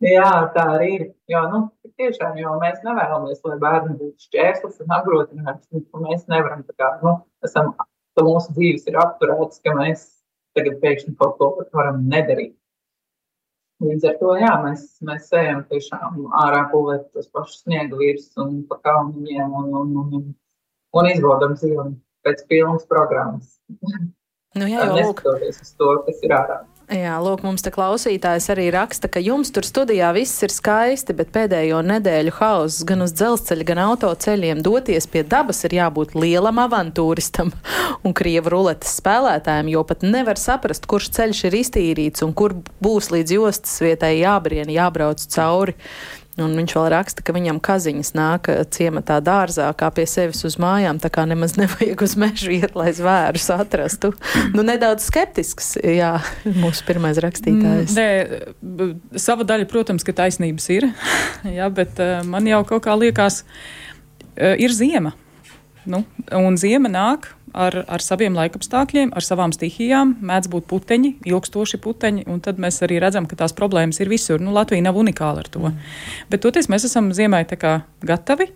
[0.06, 1.06] Jā, tā arī ir.
[1.32, 1.62] Jo, nu,
[1.98, 5.70] tiešām, jo mēs nevēlamies, lai bērni būtu šķērslis un apgrūtināts.
[6.04, 7.16] Mēs nevaram tā kā, nu,
[7.48, 7.74] esam,
[8.20, 10.06] mūsu dzīves ir apturētas, ka mēs
[10.56, 12.56] tagad pēkšņi kaut ko varam nedarīt.
[13.84, 18.62] Līdz ar to jā, mēs, mēs ejam tiešām ārā pūlēt tos pašus sniega virsmas un
[18.70, 20.30] pa kalniņiem un, un, un, un,
[20.96, 21.90] un izbaudam dzīvi
[22.24, 23.58] pēc pilnas programmas.
[24.56, 25.20] Nu, jā, jau lūk.
[25.20, 26.62] Neskatoties uz to, kas ir ārā.
[26.86, 31.32] Jā, lūk, mums te klausītājs arī raksta, ka jums tur studijā viss ir skaisti, bet
[31.34, 37.50] pēdējo nedēļu hauss gan uz dzelzceļa, gan autoceļiem doties pie dabas ir jābūt lielam avantūristam
[38.06, 42.54] un krievu ruletes spēlētājiem, jo pat nevar saprast, kurš ceļš ir iztīrīts un kur
[42.86, 45.74] būs līdz jostas vietai jābrien, jābrauc cauri.
[46.36, 50.58] Un viņš vēl raksta, ka viņam kaziņas nāk eh, ciematā dārzā, kā pie sevis uz
[50.60, 54.12] mājām, tā kā nemaz nevajag uz mežu iet, lai zvērus atrastu.
[54.52, 56.18] Nu, nedaudz skeptisks, jā,
[56.64, 57.96] mūsu pirmais rakstītājs.
[57.96, 58.90] Mm, nē,
[59.22, 60.90] sava daļa, protams, ka taisnības ir,
[61.60, 63.46] jā, bet uh, man jau kaut kā liekas,
[64.36, 65.16] uh, ir ziema.
[65.88, 66.02] Nu,
[66.34, 72.26] un ziema nāk ar, ar saviem laikapstākļiem, ar savām stihijām, mēdz būt puteņi, ilgstoši puteņi,
[72.32, 74.44] un tad mēs arī redzam, ka tās problēmas ir visur.
[74.44, 75.64] Nu, Latvija nav unikāla ar to.
[75.70, 75.80] Mm.
[76.32, 78.50] Bet toties mēs esam ziemai gatavi,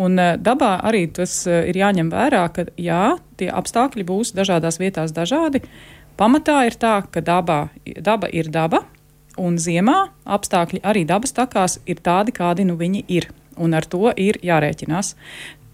[0.00, 4.80] un eh, dabā arī tas eh, ir jāņem vērā, ka jā, tie apstākļi būs dažādās
[4.80, 5.62] vietās dažādi.
[6.18, 7.68] Pamatā ir tā, ka dabā,
[8.02, 8.82] daba ir daba,
[9.38, 13.30] un ziemā apstākļi arī dabas takās ir tādi, kādi nu viņi ir.
[13.58, 15.14] Un ar to ir jārēķinās.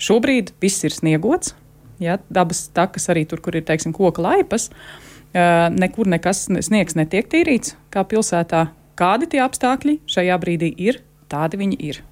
[0.01, 1.55] Šobrīd viss ir sniegots,
[2.03, 4.71] ja, dabas takas arī tur, kur ir teiksim, koka laipas,
[5.75, 8.69] nekur nekas sniegs netiek tīrīts kā pilsētā.
[8.95, 12.03] Kādi tie apstākļi šajā brīdī ir, tādi viņi ir.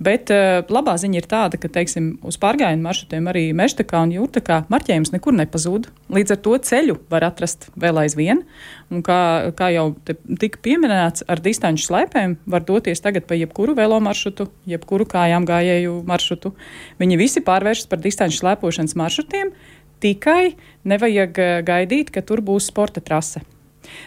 [0.00, 4.62] Bet uh, labā ziņa ir tāda, ka teiksim, uz pārgājienu maršrutiem arī mežtakā un jūrtakā
[4.72, 5.90] marķējums nekur nepazūd.
[6.12, 8.44] Līdz ar to ceļu var atrast vēl aizvien.
[8.90, 9.20] Un kā,
[9.58, 15.06] kā jau tika pieminēts, ar distanču slēpēm var doties tagad pa jebkuru velo maršrutu, jebkuru
[15.10, 16.54] kājām gājēju maršrutu.
[17.02, 19.54] Viņi visi pārvēršas par distanču slēpošanas maršrutiem,
[20.00, 20.56] tikai
[20.88, 23.44] nevajag gaidīt, ka tur būs sporta trase.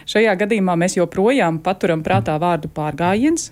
[0.08, 3.50] Šajā gadījumā mēs joprojām paturam prātā vārdu pārgājiens,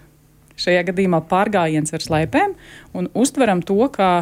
[0.60, 2.56] šajā gadījumā pārgājiens ar slēpēm,
[2.98, 4.12] un uztveram to kā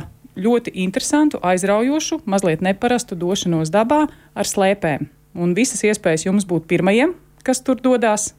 [0.41, 5.09] ļoti interesantu, aizraujošu, mazliet neparastu došanos dabā ar slēpēm.
[5.41, 7.15] Un visas iespējas jums būt pirmajiem,
[7.47, 8.33] kas tur dodas,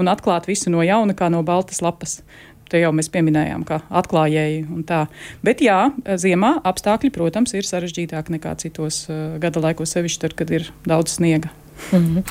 [0.00, 2.20] un atklāt visu no jauna, kā no baltas lapas.
[2.68, 5.06] Te jau mēs pieminējām, kā atklājēji un tā.
[5.44, 5.86] Bet jā,
[6.20, 11.16] ziemā apstākļi, protams, ir sarežģītāki nekā citos uh, gada laikos, sevišķi tad, kad ir daudz
[11.16, 11.48] sniega.
[11.92, 12.22] Mm -hmm.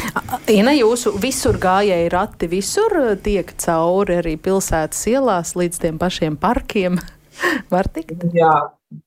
[0.54, 7.00] Ina, jūsu visur gājēji rati visur tiek cauri arī pilsētas ielās līdz tiem pašiem parkiem.
[7.74, 8.24] Var tikt?
[8.34, 8.54] Jā,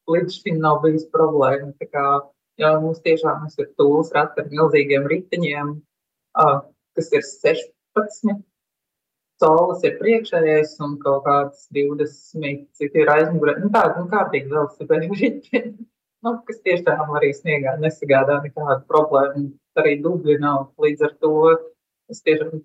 [0.08, 1.72] līdz šim nav bijis problēma.
[1.80, 2.06] Tā kā,
[2.58, 5.74] jā, mums tiešām ir tūlis rati ar milzīgiem riteņiem,
[6.96, 8.42] kas ir 16.
[9.40, 13.54] Solis ir priekšējais un kaut kāds 20, cik ir aizmugurē.
[13.62, 15.86] Nu, tāda nu, kārtīgi vēl super riteņi
[16.24, 19.50] nu, kas tiešām arī sniegā nesagādā nekādu problēmu.
[19.78, 20.70] Arī dubļi nav.
[20.82, 21.34] Līdz ar to
[22.10, 22.62] es tiešām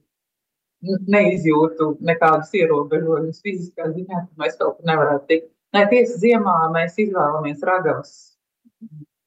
[0.85, 5.51] neizjūtu nekādus ierobežojumus fiziskā ziņā, ka mēs kaut kur nevarētu tikt.
[5.75, 8.11] Nē, tiesa ziemā mēs izvēlamies ragavas.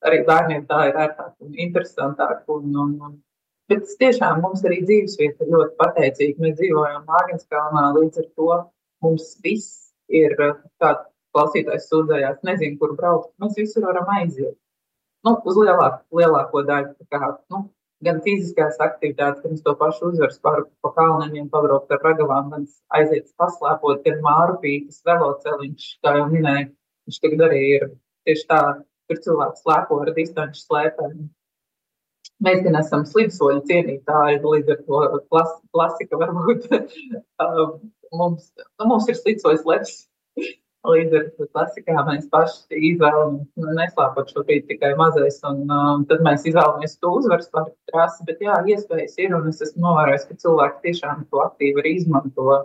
[0.07, 2.45] Arī bērniem tā ir ērtāk un interesantāk.
[2.55, 3.17] Un, un, un.
[3.69, 6.45] Bet tiešām mums arī dzīvesvieta ir ļoti pateicīga.
[6.45, 8.61] Mēs dzīvojam Māriņskalnā, līdz ar to
[9.05, 11.05] mums viss ir tāds
[11.37, 13.35] klausītājs sūdzējās, nezinu, kur braukt.
[13.43, 14.57] Mēs visur varam aiziet.
[15.27, 16.93] Nu, uz lielāku, lielāko daļu.
[17.13, 17.65] Kā, nu,
[18.07, 23.33] gan fiziskās aktivitātes, gan to pašu uzvaras par pa kalniem, pabraukt ar ragavām, gan aiziet
[23.41, 26.71] paslēpot, gan mārupītas, veloceliņš, kā jau minēju.
[27.09, 27.89] Viņš tagad arī ir
[28.29, 28.61] tieši tā,
[29.09, 31.19] kur cilvēks slēpo ar distanču slēpēm.
[32.45, 35.01] Mēs gan esam slidsoļu cienītāji, līdz ar to
[35.33, 36.69] klas, klasika varbūt
[38.21, 39.97] mums, nu, mums ir slidsojas leps
[40.87, 46.23] Līdz ar to klasikā mēs paši izvēlamies, nu, neslēpot šobrīd tikai mazais, un um, tad
[46.23, 50.85] mēs izvēlamies to uzvaras trasi, bet jā, iespējas ir, un es esmu novērojis, ka cilvēki
[50.87, 52.61] tiešām to aktīvi arī izmanto.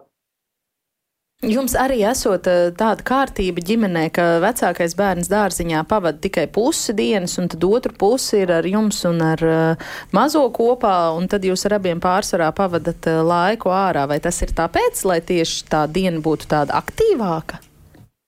[1.44, 7.36] Jums arī esot eh, tāda kārtība ģimenē, ka vecākais bērns dārziņā pavada tikai pusi dienas,
[7.42, 11.66] un tad otru pusi ir ar jums un ar uh, mazo kopā, un tad jūs
[11.68, 14.06] ar abiem pārsvarā pavadat uh, laiku ārā.
[14.08, 17.60] Vai tas ir tāpēc, lai tieši tā diena būtu tāda aktīvāka?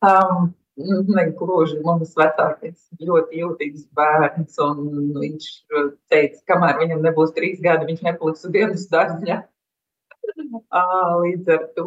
[0.03, 0.53] Um.
[0.75, 5.45] Negluži mums vecākais ļoti jūtīgs bērns, un viņš
[6.12, 9.38] teica, kamēr viņam nebūs trīs gadi, viņš nepaliks uz dienas dārziņā.
[10.36, 11.86] Līdz ar to,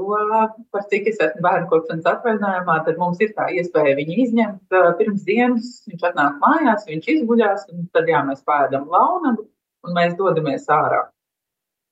[0.73, 5.29] par cik es esmu bērnu kopšanas atvaļinājumā, tad mums ir tā iespēja viņu izņemt pirms
[5.29, 5.71] dienas.
[5.91, 9.45] Viņš atnāk mājās, viņš izguļās, un tad jā, mēs pēdam launagu
[9.85, 11.05] un mēs dodamies ārā.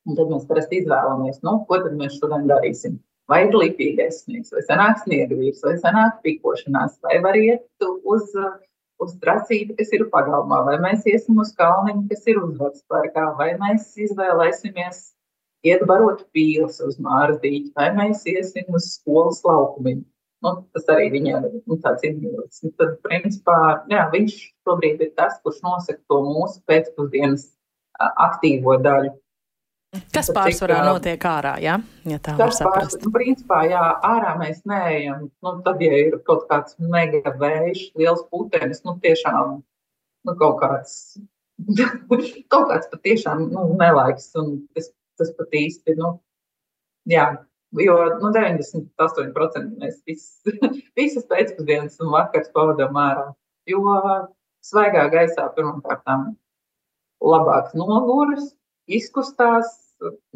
[0.09, 2.97] Un tad mēs parasti izvēlamies, nu, ko tad mēs šodien darīsim.
[3.27, 8.29] Vai ir lipīgais sniegs, vai sanāk sniegvīrs, vai sanāk pikošanās, vai var iet uz,
[9.03, 13.49] uz tracīti, kas ir pagalmā, vai mēs iesim uz kalniņu, kas ir uzvads parkā, vai
[13.59, 15.01] mēs izvēlēsimies
[15.67, 20.05] iet barot pīles uz Mārdīķi, vai mēs iesim uz skolas laukumiņu.
[20.45, 22.61] Nu, tas arī viņam ir nu, tāds izmīlis.
[22.77, 23.57] Tad, principā,
[23.89, 24.35] jā, viņš
[24.67, 27.47] šobrīd ir tas, kurš nosaka to mūsu pēcpusdienas
[27.97, 29.15] aktīvo daļu.
[30.11, 31.77] Kas pārsvarā cik, notiek ārā, ja,
[32.09, 32.99] ja tā var saprast?
[33.05, 35.29] Nu, principā, jā, ārā mēs neejam.
[35.45, 39.55] Nu, tad, ja ir kaut kāds mega vējš, liels putenis, nu, tiešām
[40.27, 40.97] nu, kaut kāds,
[42.51, 44.27] kaut kāds patiešām nu, nelaiks.
[44.41, 46.17] Un es tas pat īsti, nu,
[47.09, 47.29] jā,
[47.79, 50.27] jo nu, 98% mēs vis,
[50.99, 53.29] visas pēcpusdienas un vakars pavadām ārā.
[53.71, 53.87] Jo
[54.67, 56.03] svaigā gaisā pirmkārt
[57.23, 58.51] labāks noguris,
[58.87, 59.73] izkustās,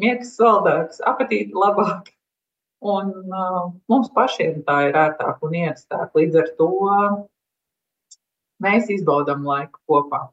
[0.02, 2.10] miegs saldāks, apetīti labāk.
[2.82, 6.08] Un uh, mums pašiem tā ir ērtāk un ierastāk.
[6.18, 6.70] Līdz ar to
[8.62, 10.24] mēs izbaudām laiku kopā.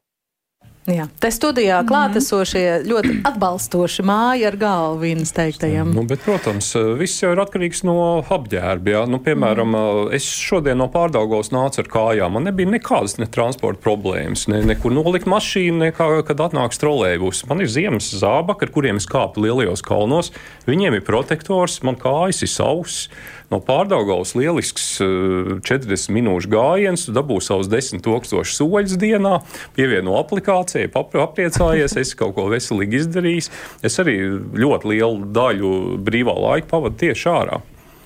[0.88, 1.88] Jā, te studijā mm -hmm.
[1.90, 5.90] klātesošie ļoti atbalstoši māja ar galvu viņas teiktajiem.
[5.94, 8.90] Nu, bet, protams, viss jau ir atkarīgs no apģērba.
[8.90, 9.06] Jā.
[9.06, 10.14] Nu, piemēram, mm.
[10.16, 12.32] es šodien no pārdaugos nācu ar kājām.
[12.32, 17.46] Man nebija nekādas ne transporta problēmas, ne, nekur nolikt mašīnu, ne kā, kad atnāks trolēļus.
[17.48, 20.32] Man ir ziemas zābaki, ar kuriem es kāpu lielajos kalnos.
[20.66, 23.10] Viņiem ir protektors, man kājas ir sausas.
[23.50, 29.40] No pārdaugavas lielisks 40 eh, minūšu gājiens, dabū savus 10 tūkstošus soļus dienā,
[29.74, 33.50] pievieno aplikācijai, apriecājies, esi kaut ko veselīgi izdarījis.
[33.86, 34.20] Es arī
[34.54, 35.72] ļoti lielu daļu
[36.06, 37.58] brīvā laika pavadu tieši ārā.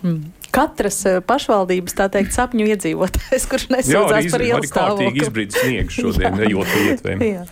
[0.05, 5.09] Mm katras eh, pašvaldības, tā teikt, sapņu iedzīvotājs, kurš nesūdzās par ielu stāvokli.
[5.11, 7.25] Jā, izbrīd sniegs šodien, ejot lietvēm.
[7.27, 7.45] Jā.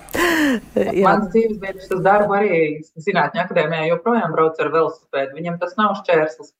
[0.76, 0.92] Jā.
[1.06, 2.58] Mans dzīves biedrs uz darbu arī
[3.00, 5.36] zinātņu akadēmijā joprojām brauc ar velosipēdu.
[5.38, 6.52] Viņam tas nav šķērslis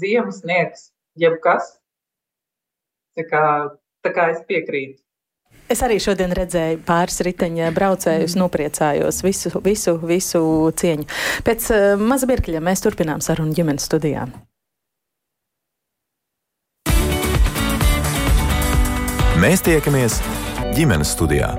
[0.00, 1.76] ziemas sniegs, jebkas.
[3.14, 3.44] Tā kā,
[4.02, 5.00] tā kā es piekrītu.
[5.70, 8.40] Es arī šodien redzēju pāris riteņa braucējus, mm.
[8.42, 10.42] nopriecājos visu, visu, visu
[10.76, 11.06] cieņu.
[11.46, 14.28] Pēc uh, maza mirkļa mēs turpinām sarunu ģimenes studijā.
[19.40, 20.20] Mēs tiekamies
[20.76, 21.54] ģimenes studijā.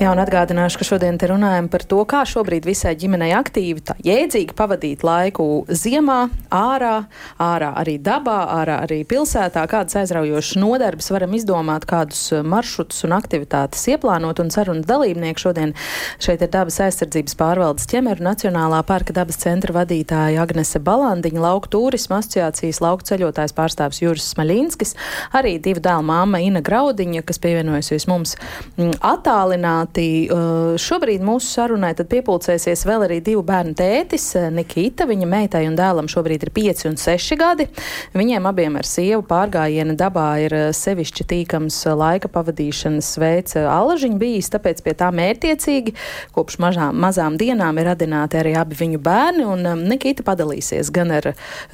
[0.00, 3.98] Jā, un atgādināšu, ka šodien te runājam par to, kā šobrīd visai ģimenei aktīvi, tā
[4.00, 6.22] jēdzīgi pavadīt laiku ziemā,
[6.56, 7.02] ārā,
[7.36, 13.82] ārā arī dabā, ārā arī pilsētā, kādas aizraujošas nodarbes varam izdomāt, kādus maršrutus un aktivitātes
[13.92, 15.74] ieplānot, un sarunas dalībnieki šodien
[16.16, 22.22] šeit ir dabas aizsardzības pārvaldes ķemeru Nacionālā parka dabas centra vadītāja Agnese Balandiņa, lauku turisma
[22.22, 24.96] asociācijas lauku ceļotājs pārstāvs Juris Smaļinskis,
[25.36, 28.38] arī divu dēlu māma Ina Graudiņa, kas pievienojusies mums
[28.78, 30.30] mm, attālināt attālināti.
[30.30, 35.06] Uh, šobrīd mūsu sarunai piepulcēsies vēl arī divu bērnu tētis, uh, Nikita.
[35.06, 37.66] Viņa meitai un dēlam šobrīd ir 5 un 6 gadi.
[38.14, 44.50] Viņiem abiem ar sievu pārgājiena dabā ir uh, sevišķi tīkams laika pavadīšanas veids alažiņu bijis,
[44.50, 45.94] tāpēc pie tā mērtiecīgi
[46.34, 49.46] kopš mažām, mazām dienām ir radināti arī abi viņu bērni.
[49.46, 51.32] Un Nikita padalīsies gan ar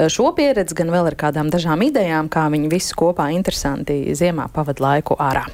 [0.09, 4.85] šo pieredzi, gan vēl ar kādām dažām idejām, kā viņi visi kopā interesanti ziemā pavada
[4.87, 5.47] laiku ārā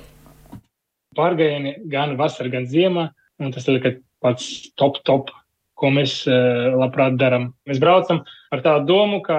[1.17, 3.11] pārgājieni gan vasarā, gan ziemā.
[3.53, 4.49] Tas ir pats
[4.79, 5.33] top, top,
[5.79, 7.51] ko mēs uh, labprāt darām.
[7.67, 8.23] Mēs braucam
[8.55, 9.39] ar tādu domu, ka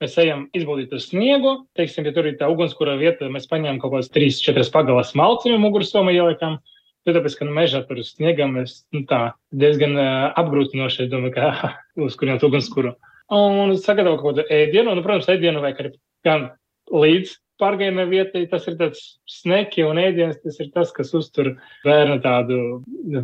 [0.00, 1.56] mēs ejam izbaudīt uz sniegu.
[1.78, 6.14] Teiksim, ja tur ir tā ugunskura vieta, mēs paņēmām kaut kādas 3-4 pagalas malciņu mugursomā
[6.14, 6.60] ielikām.
[7.08, 11.34] Tāpēc, ka nu, mežā tur uz sniegam mēs nu, tā, diezgan uh, apgrūtinoši, es domāju,
[11.38, 11.72] ka
[12.06, 12.94] uzkurināt ugunskura.
[13.34, 15.92] Un sagatavot kaut kādu ēdienu, un, protams, ēdienu vajag arī
[16.26, 16.48] gan
[16.90, 22.20] līdz pārgājienā vietai tas ir tāds sneki un ēdiens, tas ir tas, kas uztur bērnu
[22.24, 22.60] tādu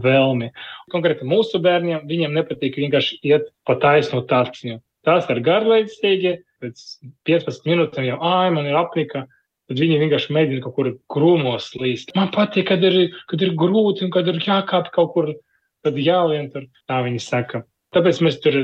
[0.04, 0.50] vēlmi.
[0.92, 4.80] Konkrēti mūsu bērniem, viņiem nepatīk vienkārši iet pa taisno tāpsņu.
[5.06, 6.84] Tās ir garlaicīgi, pēc
[7.28, 9.26] 15 minūtēm jau āja, man ir apnika,
[9.66, 12.12] Tad viņi vienkārši mēģina kaut kur krūmos līst.
[12.14, 15.32] Man patīk, kad ir, kad ir grūti un kad ir jākāp kaut kur,
[15.82, 16.68] tad jālien tur.
[16.86, 17.64] Tā viņi saka.
[17.94, 18.58] Tāpēc mēs tur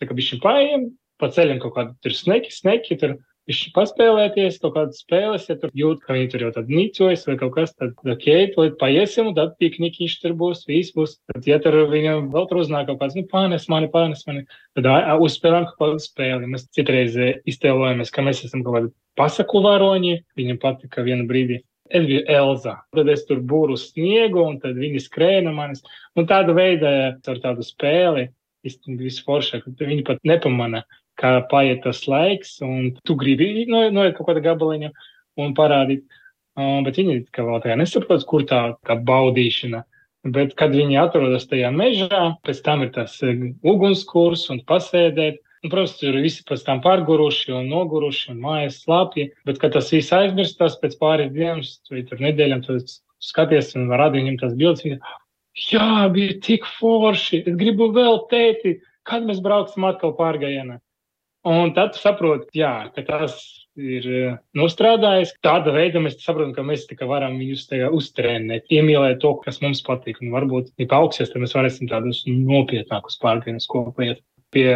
[0.00, 0.88] tā kā bišķi paiem,
[1.20, 6.00] pa ceļam kaut kādu tur sneki, sneki, tur paspēlēties, kaut kādas spēles, ja tur jūt,
[6.02, 9.36] ka viņi tur jau tad nicojas vai kaut kas tāds, tad ķēpi, līdz paiesim, un
[9.36, 11.14] tad piknikiņš tur būs, viss būs.
[11.30, 14.42] Tad, ja tur viņam vēl tur uznāk kaut kāds, nu, pārnes mani, pārnes mani,
[14.74, 14.90] tad
[15.22, 16.50] uzspēlējam kaut kādu spēli.
[16.50, 17.14] Mēs citreiz
[17.46, 21.62] iztēlojamies, ka mēs esam kaut kādi pasaku varoņi, viņam patika vienu brīdi.
[21.86, 22.80] Es biju Elza.
[22.98, 25.86] Tad es tur būru sniegu, un tad viņi skrēja no manis.
[26.18, 28.26] Un tāda veida ar tādu spēli,
[28.66, 30.82] visforšāk, viņi pat nepamana,
[31.20, 34.92] kā paiet tas laiks, un tu gribi noiet no, kaut kāda gabaliņa
[35.42, 36.04] un parādīt.
[36.56, 39.82] Um, bet viņi kā vēl tajā nesaprot, kur tā, tā baudīšana.
[40.32, 45.42] Bet, kad viņi atrodas tajā mežā, pēc tam ir tas ugunskurs un pasēdēt.
[45.64, 49.28] Un, protams, tur visi pēc tam pārguruši un noguruši un mājas slāpji.
[49.48, 54.40] Bet, kad tas viss aizmirstās pēc pāris dienām vai nedēļām, tad skaties un radi viņam
[54.42, 54.98] tās bildes.
[55.70, 57.44] Jā, bija tik forši.
[57.48, 58.76] Es gribu vēl tēti,
[59.08, 60.80] kad mēs brauksim atkal pārgājienā.
[61.46, 63.36] Un tad tu saproti, jā, ka tas
[63.78, 65.34] ir eh, nostrādājis.
[65.44, 70.18] Tāda veida mēs saprotam, ka mēs varam viņus uztrenēt, iemīlēt to, kas mums patīk.
[70.24, 74.24] Un varbūt, ja paaugsies, tad mēs varēsim tādus nopietnākus pārgājienus kopā iet.
[74.54, 74.70] Pie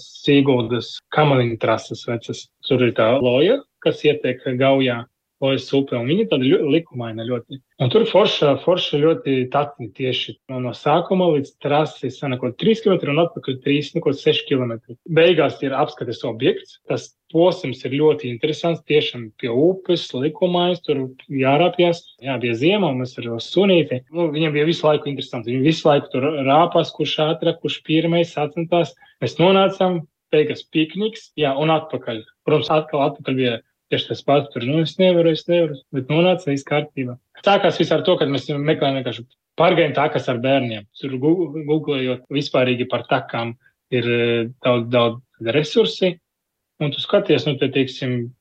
[0.00, 2.44] Sīguldas kamaliņa trases vecas.
[2.66, 5.04] Tur ir tā loja, kas ietiek gaujā.
[5.44, 7.60] Lojas upe, un viņa tāda ļoti likumaina ļoti.
[7.84, 13.12] Un tur forša, forša ļoti tatni tieši no, no sākuma līdz trasi sanākot 3 km
[13.12, 14.72] un atpakaļ 3, nu, 6 km.
[15.18, 16.78] Beigās ir apskates objekts.
[16.88, 22.02] Tas posms ir ļoti interesants, tiešām pie upes, likumais, tur jārāpjas.
[22.22, 24.04] Jā, bija ziema, un mēs ar sunīti.
[24.14, 25.52] Nu, viņam bija visu laiku interesanti.
[25.52, 28.94] Viņi visu laiku tur rāpās, kurš ātrāk, kurš pirmais atcentās.
[29.24, 30.04] Mēs nonācām,
[30.34, 32.22] beigās pikniks, jā, un atpakaļ.
[32.46, 33.58] Protams, atkal atpakaļ bija
[33.92, 34.50] tieši tas pats.
[34.54, 37.16] Tur, nu, es nevaru, es nevaru, bet nonāca viss kārtībā.
[37.44, 39.26] Sākās viss ar to, ka mēs meklējam vienkārši
[39.60, 40.86] pārgājienu takas ar bērniem.
[41.00, 43.54] Tur googlējot vispārīgi par takām
[43.94, 46.14] ir eh, daudz, daudz resursi,
[46.82, 48.32] un tu skaties, nu, te, teiksim,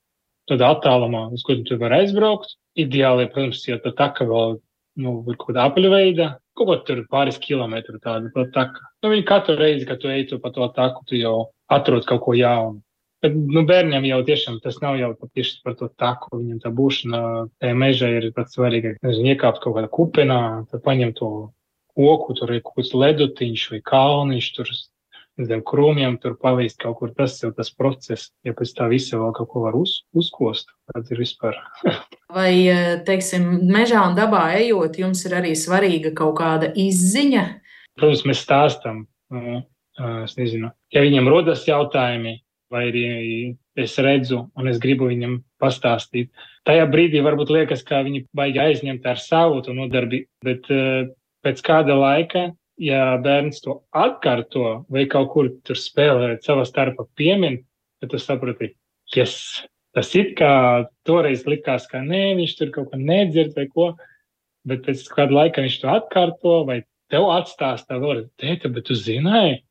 [0.49, 2.57] tādā attālumā, uz ko tu vari aizbraukt.
[2.79, 4.57] Ideāli, protams, ja tā taka vēl,
[5.03, 8.87] nu, ir kaut kāda apaļveida, kaut ko tur pāris kilometru tādu pa taka.
[9.03, 11.35] Nu, viņi katru reizi, kad tu ej tu pa to taku, tu jau
[11.71, 12.81] atrod kaut ko jaunu.
[13.23, 16.41] Bet nu, bērniem jau tiešām tas nav jau tieši par to taku.
[16.41, 17.19] Viņam tā būšana
[17.63, 18.99] tajā mežā ir pats svarīgākais.
[19.05, 20.39] Nezinu, iekāpt kaut kādā kupenā,
[20.71, 21.29] tad paņemt to
[21.95, 24.73] koku, tur ir kaut kāds ledutiņš vai kalniņš, tur
[25.41, 27.13] zem krūmiem, tur palīst kaut kur.
[27.15, 31.09] Tas jau tas process, ja pēc tā visa vēl kaut ko var uz, uzkost, tad
[31.13, 31.57] ir vispār.
[32.37, 32.53] vai,
[33.07, 37.47] teiksim, mežā un dabā ejot, jums ir arī svarīga kaut kāda izziņa?
[37.99, 39.05] Protams, mēs stāstam.
[40.23, 42.39] Es nezinu, ja viņiem rodas jautājumi,
[42.73, 43.03] vai arī
[43.79, 46.31] es redzu un es gribu viņam pastāstīt.
[46.67, 51.09] Tajā brīdī varbūt liekas, ka viņi baigi aizņemt ar savu to nodarbību, bet uh,
[51.45, 52.47] pēc kāda laika,
[52.81, 57.61] ja bērns to atkārto vai kaut kur tur spēlē savā starpā piemin,
[58.01, 58.73] tad tu saproti,
[59.15, 59.35] yes,
[59.93, 60.53] tas it kā
[61.07, 63.91] toreiz likās, ka nē, viņš tur kaut ko nedzird vai ko,
[64.67, 66.81] bet pēc kāda laika viņš to atkārto vai
[67.13, 69.61] tev atstāsta vēl, tēta, bet tu zināji,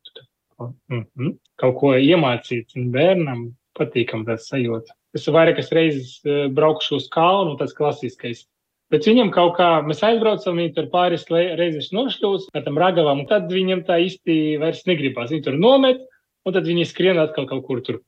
[0.91, 1.37] mm -hmm.
[1.61, 4.95] kaut ko iemācīt bērnam, patīkam tāds sajūta.
[5.17, 8.47] Es vairākas reizes eh, braukšu uz kalnu, tas klasiskais.
[8.93, 13.29] Bet viņam kaut kā, mēs aizbraucam, viņi tur pāris reizes nošļūst ar tam ragavam, un
[13.31, 15.31] tad viņam tā īsti vairs negribās.
[15.33, 16.03] Viņi tur nomet,
[16.45, 18.03] un tad viņi skrien atkal kaut kur tur.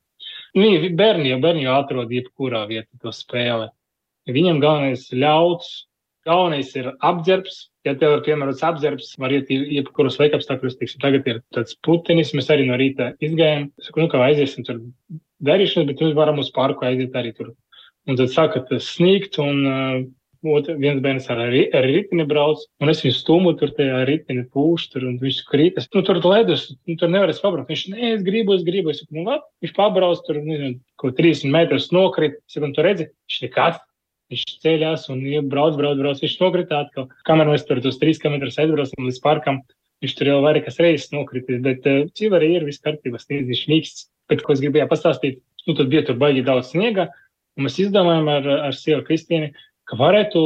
[0.54, 3.70] Viņi bērni jau, bērni jau atrod jebkurā vietā to spēli.
[4.28, 5.72] Viņam galvenais ļauts,
[6.26, 11.76] galvenais ir apģērbs, Ja tev ir piemērots apģērbs, var iet jebkuros veikapstākļos, tagad ir tāds
[11.84, 13.68] putenis, mēs arī no rīta izgājām.
[13.76, 14.80] Es saku, nu, kā aiziesim tur
[15.44, 17.52] darīšanas, bet mēs varam uz parku aiziet arī tur.
[18.08, 23.18] Un tad sākat sniegt, un uh, viens bērns ar, ar ritini brauc, un es viņu
[23.18, 25.92] stūmu tur tajā ritini pūš, tur, un viņš krītas.
[25.92, 27.68] Nu, tur ledus, nu, tur nevarēs pabraukt.
[27.68, 28.94] Viņš, nē, es gribu, es gribu.
[28.94, 32.40] Es saku, nu, labi, viņš pabrauc tur, nezinu, kaut 30 metrus nokrit.
[32.48, 33.84] Es saku, nu, tu redzi, viņš nekad
[34.34, 36.20] Viņš ceļās un brauc, brauc, brauc.
[36.22, 37.08] Viņš nokrita atkal.
[37.28, 39.60] Kamēr mēs tur tos trīs kilometrus aizbraucam līdz parkam,
[40.04, 41.62] viņš tur jau vairākas reizes nokritis.
[41.64, 44.08] Bet uh, civarī ir viss kārtībā, sniedz viņš mīksts.
[44.32, 47.10] Bet, ko es gribēju pastāstīt, nu tad bija tur baigi daudz sniega.
[47.54, 49.52] Un mēs izdomājām ar, ar sievu Kristīnu,
[49.88, 50.40] ka varētu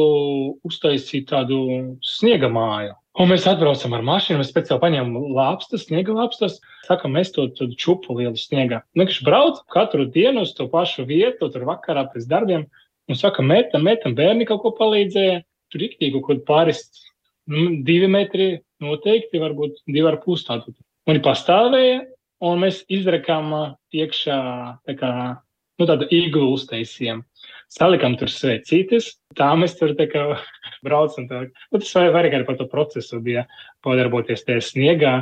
[0.67, 1.61] uztaisīt tādu
[2.05, 2.97] sniega māju.
[3.19, 8.15] Un mēs atbraucam ar mašīnu, mēs speciāli paņēmām lāpstas, sniega lāpstas, sākam mēs to čupu
[8.19, 8.83] lielu sniegā.
[8.95, 12.69] Nu, viņš brauc katru dienu uz to pašu vietu, tur vakarā pēc darbiem.
[13.09, 15.43] Un saka, metam, metam, bērni kaut ko palīdzēja.
[15.73, 16.83] Tur rīktīgi kaut kur pāris,
[17.49, 18.49] nu, divi metri
[18.85, 20.73] noteikti, varbūt divi ar pus tādu.
[21.09, 22.03] Viņi pastāvēja,
[22.45, 23.53] un mēs izrakām
[23.97, 24.39] iekšā
[24.89, 25.13] tā kā
[25.79, 27.23] nu, tādu iglu uztaisījām.
[27.73, 30.25] Salikām tur svecītes, tā mēs tur tā kā
[30.87, 31.29] braucam.
[31.29, 31.45] Tā.
[31.73, 33.45] Nu, tas vairāk arī par to procesu bija
[33.85, 35.15] padarboties tajā sniegā.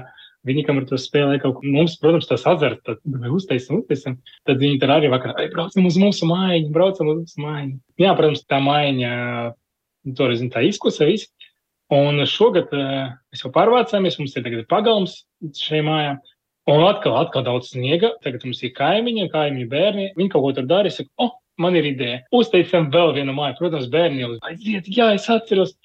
[0.46, 3.00] Viņi, kam ar to spēlē, kaut ko mums, protams, tas azarts, tad
[3.34, 4.18] uztaisam, uztaisam.
[4.46, 7.78] Tad viņi tur arī vakarā, ai, braucam uz mūsu mājiņu, braucam uz mūsu mājiņu.
[8.02, 9.10] Jā, protams, tā mājiņa,
[10.18, 11.32] toreiz tā izkusa viss.
[11.94, 15.20] Un šogad mēs jau pārvācāmies, mums ir tagad pagalms
[15.54, 16.16] šai mājā.
[16.66, 18.10] Un atkal, atkal daudz sniega.
[18.24, 20.06] Tagad mums ir kaimiņi, kaimiņu bērni.
[20.18, 20.90] Viņi kaut ko tur dara.
[20.90, 22.24] Es saku, oh, man ir ideja.
[22.34, 23.54] Uztaisām vēl vienu māju.
[23.60, 25.76] Protams, bērni jau aiziet, jā, es atceros.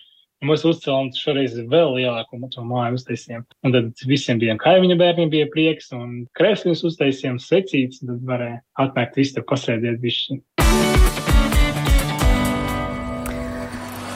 [0.42, 3.44] Un mēs uzcēlām šoreiz vēl lielāku māju uztaisījām.
[3.62, 8.02] Un tad visiem bija kaimiņu bērniem bija prieks un krēsliņus uztaisījām secītas.
[8.02, 10.40] Tad varēja atnākt visi tur pasēdēt višķi.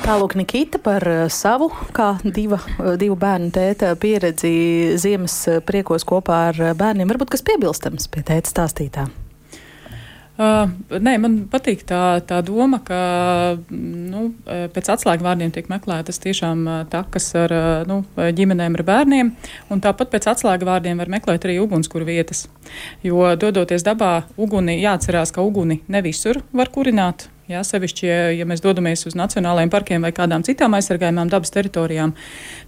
[0.05, 6.05] Tālāk Nikita par eh, savu, kā diva, eh, divu bērnu tēta pieredzi ziemas eh, priekos
[6.05, 7.09] kopā ar bērniem.
[7.09, 9.07] Varbūt kas piebilstams pie tēta stāstītā.
[10.35, 12.97] Uh, nē, man patīk tā, tā doma, ka
[13.71, 17.53] nu, pēc atslēgvārdiem tiek meklētas tiešām takas ar
[17.87, 19.31] nu, ģimenēm, ar bērniem,
[19.71, 22.49] un tāpat pēc atslēgvārdiem var meklēt arī ugunskura vietas.
[23.05, 27.29] Jo dodoties dabā, uguni jāatcerās, ka uguni ne visur var kurināt.
[27.45, 32.15] Jā, sevišķi, ja, ja mēs dodamies uz nacionālajiem parkiem vai kādām citām aizsargājumām dabas teritorijām,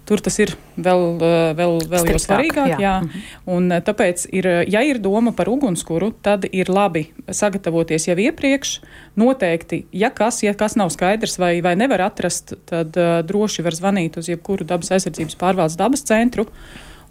[0.06, 2.76] tur tas ir vēl, eh, vēl, vēl jau svarīgāk.
[2.76, 2.78] Jā.
[2.84, 2.92] Jā.
[3.02, 3.24] Mhm.
[3.56, 8.78] Un, eh, tāpēc, ir, ja ir doma par ugunskura, tad ir labi sagatavoties jau iepriekš.
[9.18, 13.74] Noteikti, ja kas, ja kas nav skaidrs vai, vai nevar atrast, tad uh, droši var
[13.74, 16.46] zvanīt uz jebkuru dabas aizsardzības pārvaldes dabas centru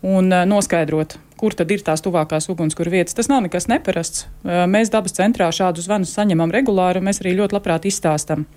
[0.02, 3.16] un noskaidrot, kur tad ir tās tuvākās ugunskura vietas.
[3.18, 4.26] Tas nav nekas neparasts.
[4.44, 8.48] Mēs dabas centrā šādus zvanus saņemam regulāri, un mēs arī ļoti labprāt izstāstam.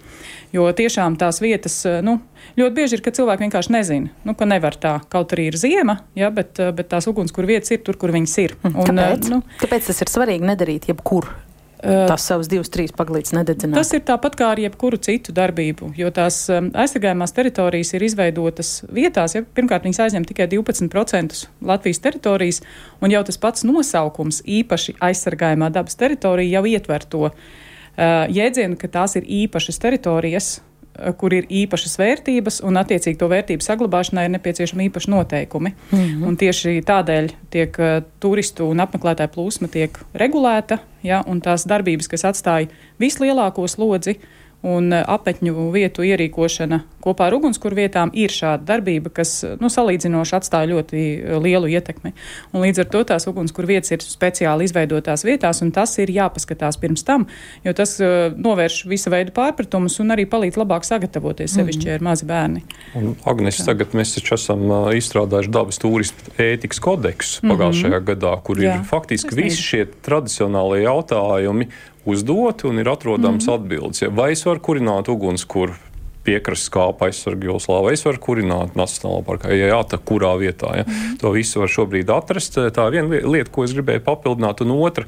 [0.55, 2.19] Jo tiešām tās vietas, nu,
[2.59, 4.97] ļoti bieži ir, ka cilvēki vienkārši nezina, nu, ka nevar tā.
[5.13, 8.57] Kaut arī ir ziema, ja, bet, bet tās ugunskura vietas ir tur, kur viņas ir.
[8.65, 9.31] Hm, un, Kāpēc?
[9.31, 11.31] Nu, Kāpēc tas ir svarīgi nedarīt jebkur?
[11.81, 13.79] Tās savas divas, trīs paglītes nededzināt.
[13.81, 19.37] Tas ir tāpat kā ar jebkuru citu darbību, jo tās aizsargājumās teritorijas ir izveidotas vietās.
[19.37, 22.63] Ja, pirmkārt, viņas aizņem tikai 12% Latvijas teritorijas,
[23.01, 27.37] un jau tas pats nosaukums īpaši aizsargājumā dabas teritorija jau ietver to uh,
[28.29, 30.59] jēdzienu, ka tās ir īpašas teritorijas,
[31.21, 35.73] kur ir īpašas vērtības, un attiecīgi to vērtību saglabāšanai ir nepieciešami īpaši noteikumi.
[35.91, 36.27] Mm -hmm.
[36.29, 42.09] Un tieši tādēļ tiek uh, turistu un apmeklētāju plūsma tiek regulēta, ja, un tās darbības,
[42.09, 48.33] kas atstāja vislielāko slodzi, uh, Un e, apmetņu vietu ierīkošana kopā ar ugunskura vietām ir
[48.35, 52.13] šāda darbība, kas nu, salīdzinoši atstāja ļoti e, lielu ietekmi.
[52.53, 56.77] Un līdz ar to tās ugunskura vietas ir speciāli izveidotās vietās, un tas ir jāpaskatās
[56.81, 57.25] pirms tam,
[57.65, 62.05] jo tas uh, novērš visa veida pārpratumus un arī palīdz labāk sagatavoties, sevišķi, ja ir
[62.05, 62.65] mazi bērni.
[62.99, 68.11] Un, Agnes, tagad mēs taču esam uh, izstrādājuši dabas turismu ētikas kodeksu pagājušajā mm -hmm.
[68.13, 71.71] gadā, kur Jā, ir faktiski visi šie tradicionālie jautājumi
[72.05, 73.55] uzdoti un ir atrodams mm -hmm.
[73.55, 74.03] atbildes.
[74.03, 75.75] Ja, vai es varu kurināt ugunskura
[76.25, 80.75] piekrastes kāpa aizsargu joslā, vai es varu kurināt Nacionālā parkā, ja jā, tā kurā vietā.
[80.77, 80.85] Ja.
[80.85, 81.17] Mm.
[81.23, 82.59] To visu var šobrīd atrast.
[82.77, 85.05] Tā ir viena lieta, ko es gribēju papildināt, un otra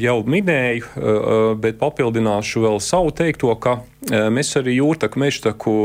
[0.00, 3.80] jau minēju, bet papildināšu vēl savu teikto, ka
[4.10, 5.76] mēs arī jūrtaku, mežtaku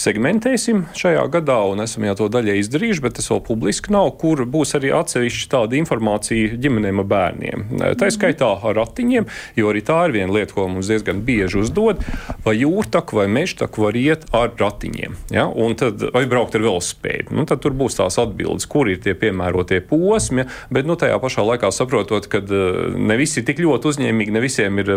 [0.00, 4.42] segmentēsim šajā gadā, un esam jau to daļai izdarījuši, bet tas vēl publiski nav, kur
[4.48, 7.64] būs arī atsevišķa tāda informācija ģimenēm ar bērniem.
[7.98, 9.28] Tā skaitā ar ratiņiem,
[9.58, 12.02] jo arī tā ir viena lieta, ko mums diezgan bieži uzdod,
[12.44, 15.46] vai jūrtaku vai mežtaku var iet ar ratiņiem, ja?
[15.48, 17.34] un tad, vai braukt ar velospēdu.
[17.36, 21.46] Nu, tad tur būs tās atbildes, kur ir tie piemērotie posmi, bet nu, tajā pašā
[21.46, 24.92] laikā saprotot, ka ne visi ir tik ļoti uzņēmīgi, ne visiem ir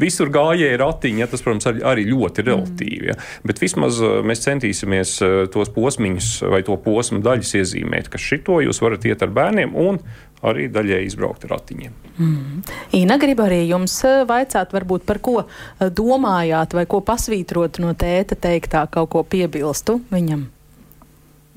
[0.00, 1.30] visur gājēji ratiņi, ja?
[1.30, 3.12] tas, protams, arī, arī ļoti relatīvi.
[3.12, 3.18] Ja?
[3.46, 8.80] Bet vismaz mēs centīsimies eh, tos posmiņus vai to posmu daļas iezīmēt, ka šito jūs
[8.84, 10.00] varat iet ar bērniem un
[10.44, 11.94] arī daļai izbraukt ar ratiņiem.
[12.20, 12.62] Mm.
[13.00, 17.94] Ina, grib arī jums eh, vaicāt, varbūt par ko eh, domājāt vai ko pasvītrot no
[17.98, 20.46] tēta teiktā, kaut ko piebilstu viņam?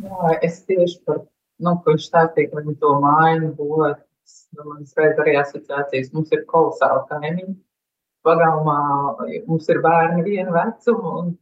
[0.04, 1.24] Jā, es tieši par,
[1.64, 4.04] nu, viņš stāstīja, ka viņi to māju būvēt,
[4.62, 7.58] man uzreiz arī asociācijas, mums ir kolosāli kaimiņi.
[8.26, 8.80] Pagalmā
[9.48, 11.36] mums ir bērni vienu vecumu, un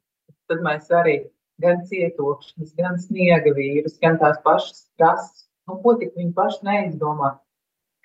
[0.50, 1.16] tad mēs arī
[1.64, 5.46] gan cietokšņus, gan sniega vīrus, gan tās pašas krasas.
[5.66, 7.32] Nu, ko tik viņi paši neizdomā?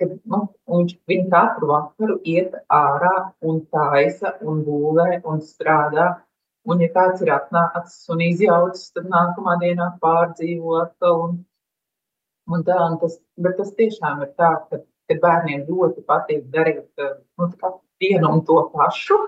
[0.01, 0.41] Kad, nu,
[0.71, 6.09] viņš, viņi katru vakaru iet ārā un taisa un būvē un strādā.
[6.69, 11.21] Un, ja kāds ir atnācis un izjaucis, tad nākamā dienā pārdzīvo atkal.
[11.27, 11.37] Un,
[12.53, 17.05] un tā, un tas, bet tas tiešām ir tā, ka, ka bērniem ļoti patīk darīt
[17.05, 17.51] nu,
[18.01, 19.19] vienu un to pašu.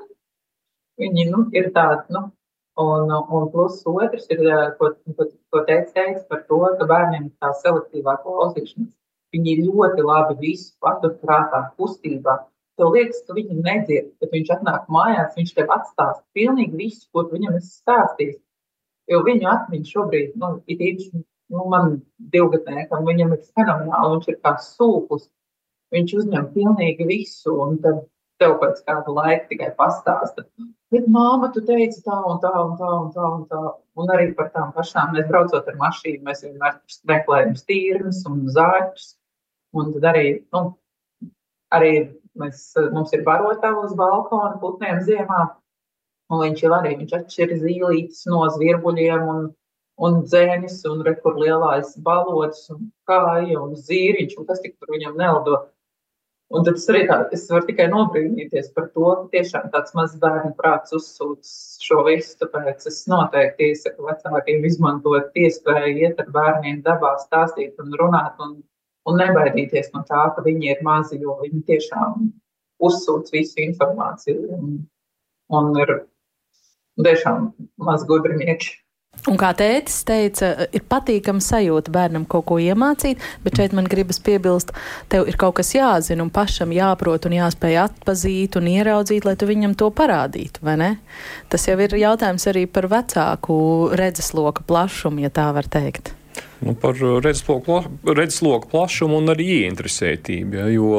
[1.00, 2.26] Viņi nu, ir tādi, nu,
[2.80, 4.38] Un, un plus otrs ir,
[4.78, 8.94] ko, ko, ko teica teica par to, ka bērniem tā selektīvā klausīšanās,
[9.36, 12.38] viņi ļoti labi visu patur prātā, kustībā.
[12.80, 17.26] tev liekas, ka viņi nedzird, kad viņš atnāk mājās, viņš tev atstāsta pilnīgi visu, ko
[17.28, 18.40] viņam esi stāstījis.
[19.12, 21.20] Jo viņu atmiņa šobrīd, nu, ir īpaši
[21.52, 22.00] nu, man
[22.32, 25.28] divgadniekam, viņam ir fenomenāli, viņš ir kā sūklis.
[25.92, 28.00] Viņš uzņem pilnīgi visu, un tad
[28.40, 30.46] tev pēc kāda laika tikai pastāsta.
[30.92, 33.62] Bet māma, tu teici tā un tā un tā un tā un tā.
[34.00, 36.78] Un arī par tām pašām mēs braucot ar mašīnu, mēs vienmēr
[37.10, 39.14] meklējam stīrnes un zāķus.
[39.76, 40.62] Un tad arī, nu,
[41.72, 41.92] arī
[42.40, 42.62] mēs,
[42.92, 45.42] mums ir barotava uz balkona putniem ziemā.
[46.32, 49.50] Un viņš jau arī, viņš atšķir zīlītes no zvirbuļiem un,
[50.00, 55.18] un dzēnis un rekur lielais balots un kāja un zīriņš un kas tik tur viņam
[55.20, 55.58] neldo.
[56.52, 60.18] Un tad es arī tā, es varu tikai nobrīnīties par to, ka tiešām tāds mazs
[60.20, 62.34] bērnu prāts uzsūc šo visu.
[62.42, 68.58] Tāpēc es noteikti iesaku vecākiem izmantot iespēju iet ar bērniem dabā, stāstīt un runāt un,
[69.08, 72.28] un nebaidīties no tā, ka viņi ir mazi, jo viņi tiešām
[72.84, 74.76] uzsūc visu informāciju un,
[75.56, 75.94] un ir
[77.00, 77.48] tiešām
[77.80, 78.81] maz gudrinieki.
[79.30, 84.18] Un kā tētis teica, ir patīkami sajūta bērnam kaut ko iemācīt, bet šeit man gribas
[84.24, 84.72] piebilst,
[85.12, 89.46] tev ir kaut kas jāzina un pašam jāprot un jāspēj atpazīt un ieraudzīt, lai tu
[89.46, 90.90] viņam to parādītu, vai ne?
[91.52, 93.60] Tas jau ir jautājums arī par vecāku
[94.00, 96.16] redzesloka plašumu, ja tā var teikt.
[96.62, 100.60] Nu, par redzesloku plašumu un arī ieinteresētību.
[100.60, 100.92] Ja, jo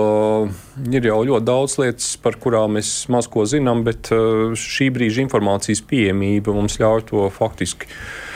[0.91, 5.24] ir jau ļoti daudz lietas, par kurām mēs maz ko zinām, bet eh, šī brīža
[5.24, 8.33] informācijas pieejamība mums ļauj to faktiski Uh,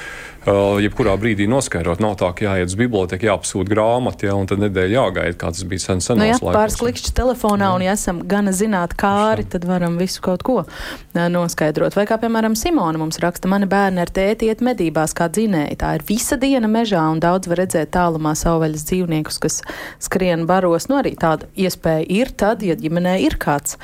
[0.47, 2.01] jebkurā brīdī noskaidrot.
[2.03, 5.65] Nav tā, ka jāiet uz biblioteku, jāapsūta grāmata, ja, un tad nedēļa jāgaida, kā tas
[5.67, 9.67] bija sen senos nu, ja, Pāris klikšķi telefonā, un ja esam gana zināt kāri, tad
[9.67, 11.97] varam visu kaut ko uh, noskaidrot.
[11.97, 15.79] Vai kā, piemēram, Simona mums raksta, mani bērni ar tēti iet medībās kā dzinēji.
[15.81, 19.59] Tā ir visa diena mežā, un daudz var redzēt tālumā savvaļas dzīvniekus, kas
[20.03, 20.87] skrien baros.
[20.91, 23.75] Nu, arī tāda iespēja ir tad, ja ģimenē ir kāds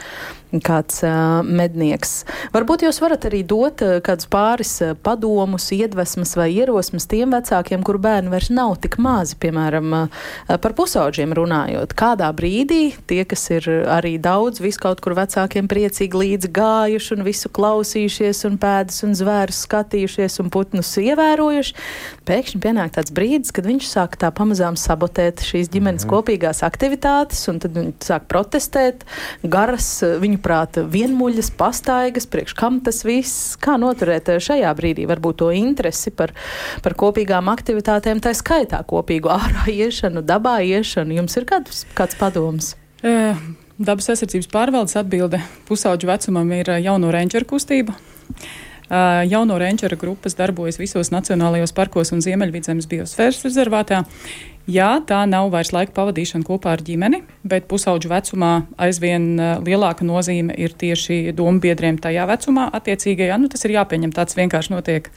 [0.62, 1.01] kāds
[1.47, 2.24] mednieks.
[2.54, 4.74] Varbūt jūs varat arī dot kādus pāris
[5.06, 9.95] padomus, iedvesmas vai ierosmes tiem vecākiem, kuru bērni vairs nav tik mazi, piemēram,
[10.47, 11.95] par pusauģiem runājot.
[11.97, 17.26] Kādā brīdī tie, kas ir arī daudz, vis kaut kur vecākiem priecīgi līdzi gājuši un
[17.26, 21.76] visu klausījušies un pēdas un zvērus skatījušies un putnus ievērojuši,
[22.28, 26.14] pēkšņi pienāk tāds brīdis, kad viņš sāk tā pamazām sabotēt šīs ģimenes mm -hmm.
[26.14, 29.06] kopīgās aktivitātes un tad viņi sāk protestēt
[29.43, 35.51] garas viņu jūsuprāt, vienmuļas, pastaigas, priekš kam tas viss, kā noturēt šajā brīdī varbūt to
[35.51, 36.33] interesi par,
[36.83, 41.15] par kopīgām aktivitātēm, tā skaitā kopīgu ārā iešanu, dabā iešanu.
[41.21, 42.75] Jums ir kāds, kāds padoms?
[43.03, 43.37] Uh.
[43.83, 47.95] Dabas aizsardzības pārvaldes atbilde pusauģu vecumam ir jauno rangeru kustība.
[48.83, 54.03] Uh, jauno rangeru grupas darbojas visos nacionālajos parkos un Ziemeļvidzemes biosfēras rezervātā.
[54.64, 59.26] Jā, tā nav vairs laika pavadīšana kopā ar ģimeni, bet pusauģu vecumā aizvien
[59.59, 62.70] lielāka nozīme ir tieši domu biedriem tajā vecumā.
[62.80, 65.09] Attiecīgajā, nu, tas ir jāpieņem, tāds vienkārši notiek.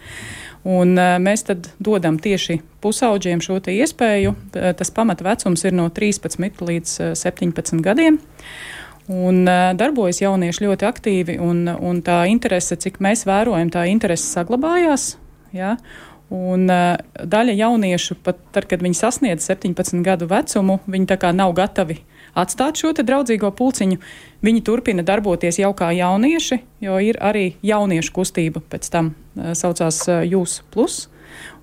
[0.67, 4.35] Un, mēs tad dodam tieši pusauģiem šo iespēju.
[4.51, 8.19] Tas pamata vecums ir no 13 līdz 17 gadiem.
[9.07, 9.45] Un,
[9.79, 15.13] darbojas jaunieši ļoti aktīvi, un, un tā interese, cik mēs vērojam, tā interese saglabājās.
[15.55, 15.77] Ja?
[16.35, 21.31] Un uh, daļa jauniešu, pat tad, kad viņi sasniedz 17 gadu vecumu, viņi tā kā
[21.31, 22.01] nav gatavi
[22.37, 24.01] atstāt šo draudzīgo pulciņu.
[24.43, 30.03] Viņi turpina darboties jau kā jaunieši, jo ir arī jauniešu kustība pēc tam uh, saucās
[30.11, 31.07] uh, Jūs Plus.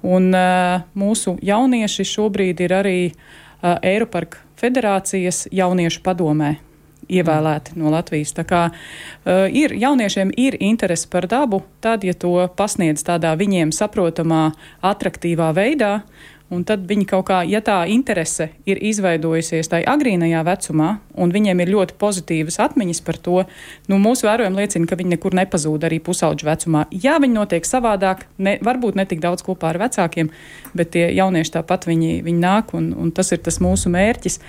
[0.04, 6.56] Un uh, mūsu jaunieši šobrīd ir arī uh, Eiroparka federācijas jauniešu padomē
[7.10, 8.34] ievēlēti no Latvijas.
[8.38, 13.74] Tā kā uh, ir, jauniešiem ir interese par dabu, tad, ja to pasniedz tādā viņiem
[13.76, 14.52] saprotamā,
[14.94, 15.98] attraktīvā veidā,
[16.54, 21.64] Un tad viņi kaut kā, ja tā interese ir izveidojusies tajā agrīnajā vecumā, un viņiem
[21.64, 23.38] ir ļoti pozitīvas atmiņas par to,
[23.90, 26.86] nu, mūsu vērojumi liecina, ka viņi nekur nepazūd arī pusauģu vecumā.
[26.94, 30.30] Jā, viņi notiek savādāk, ne, varbūt ne tik daudz kopā ar vecākiem,
[30.78, 34.40] bet tie jaunieši tāpat viņi, viņi nāk, un, un tas ir tas mūsu mērķis.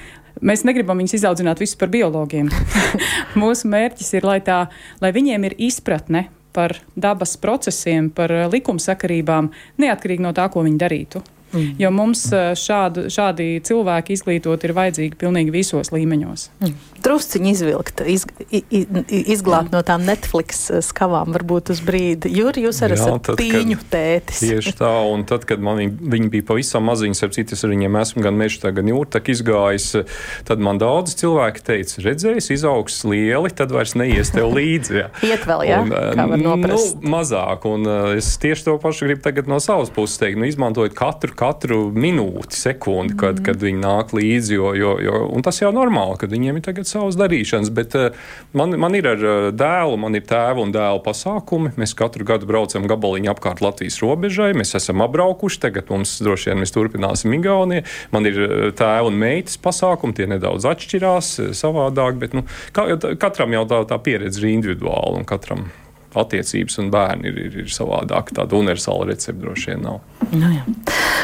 [0.43, 2.49] Mēs negribam viņus izaudzināt visus par biologiem.
[3.41, 4.65] Mūsu mērķis ir, lai, tā,
[5.05, 9.51] lai viņiem ir izpratne par dabas procesiem, par likumsakarībām,
[9.83, 11.23] neatkarīgi no tā, ko viņi darītu.
[11.55, 11.77] Mm.
[11.81, 12.27] Jo mums
[12.59, 16.51] šādu, šādi cilvēki izglītot ir vajadzīgi pilnīgi visos līmeņos.
[16.65, 19.77] Mm drusciņi izvilkt, iz, iz, izglābt Jā.
[19.77, 22.31] no tām Netflix eh, skavām, varbūt uz brīdi.
[22.33, 24.41] Juri, jūs arī esat tad, tīņu kad, tētis.
[24.45, 27.99] Tieši tā, un tad, kad man viņi, viņi bija pavisam maziņi, ap citas ar viņiem
[28.01, 29.91] esmu gan mežā, gan jūrtak izgājis,
[30.49, 34.97] tad man daudz cilvēki teica, redzējis, izaugs lieli, tad vairs neies tev līdzi.
[35.03, 35.11] Ja.
[35.29, 36.97] Iet vēl, jā, un, kā var noprast.
[37.01, 40.97] Nu, mazāk, un es tieši to pašu gribu tagad no savas puses teikt, nu, izmantojot
[40.97, 41.37] katru katru
[41.95, 43.45] minūti, sekundi, kad, mm.
[43.47, 44.55] kad viņi nāk līdzi.
[44.55, 47.73] Jo, jo, jo, tas jau ir normāli, ka viņiem ir tagad savas darīšanas.
[47.75, 47.97] Bet
[48.57, 49.25] man, man ir ar
[49.55, 51.75] dēlu, man ir tēva un dēla pasākumi.
[51.81, 54.53] Mēs katru gadu braucam gabaliņu apkārt Latvijas robežai.
[54.59, 57.87] Mēs esam apbraukuši, tagad mums droši vien mēs turpināsim Igauniju.
[58.15, 58.43] Man ir
[58.79, 64.43] tēva un meitas pasākumi, tie nedaudz atšķirās savādāk, bet nu, katram jau tā, tā pieredze
[64.43, 65.69] ir individuāla un katram
[66.19, 68.33] attiecības un bērni ir, ir, ir savādāk.
[68.37, 70.01] Tāda universāla recepte droši vien nav.
[70.33, 70.65] Nu, jā.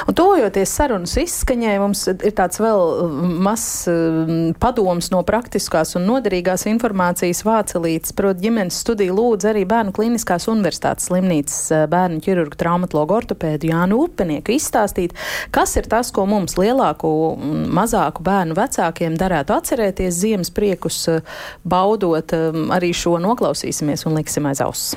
[0.08, 6.06] Un tuvojoties sarunas izskaņai, mums ir tāds vēl mm, mazs mm, padoms no praktiskās un
[6.08, 8.14] noderīgās informācijas vācelītes.
[8.16, 14.02] Proti, ģimenes studija lūdz arī Bērnu klīniskās universitātes slimnīcas eh, bērnu ķirurgu traumatologu ortopēdu Jānu
[14.06, 15.16] Upenieku izstāstīt,
[15.54, 21.24] kas ir tas, ko mums lielāku un mazāku bērnu vecākiem darētu atcerēties ziemas priekus eh,
[21.64, 22.36] baudot.
[22.36, 24.94] Eh, arī šo noklausīsimies un liksim aiz auss.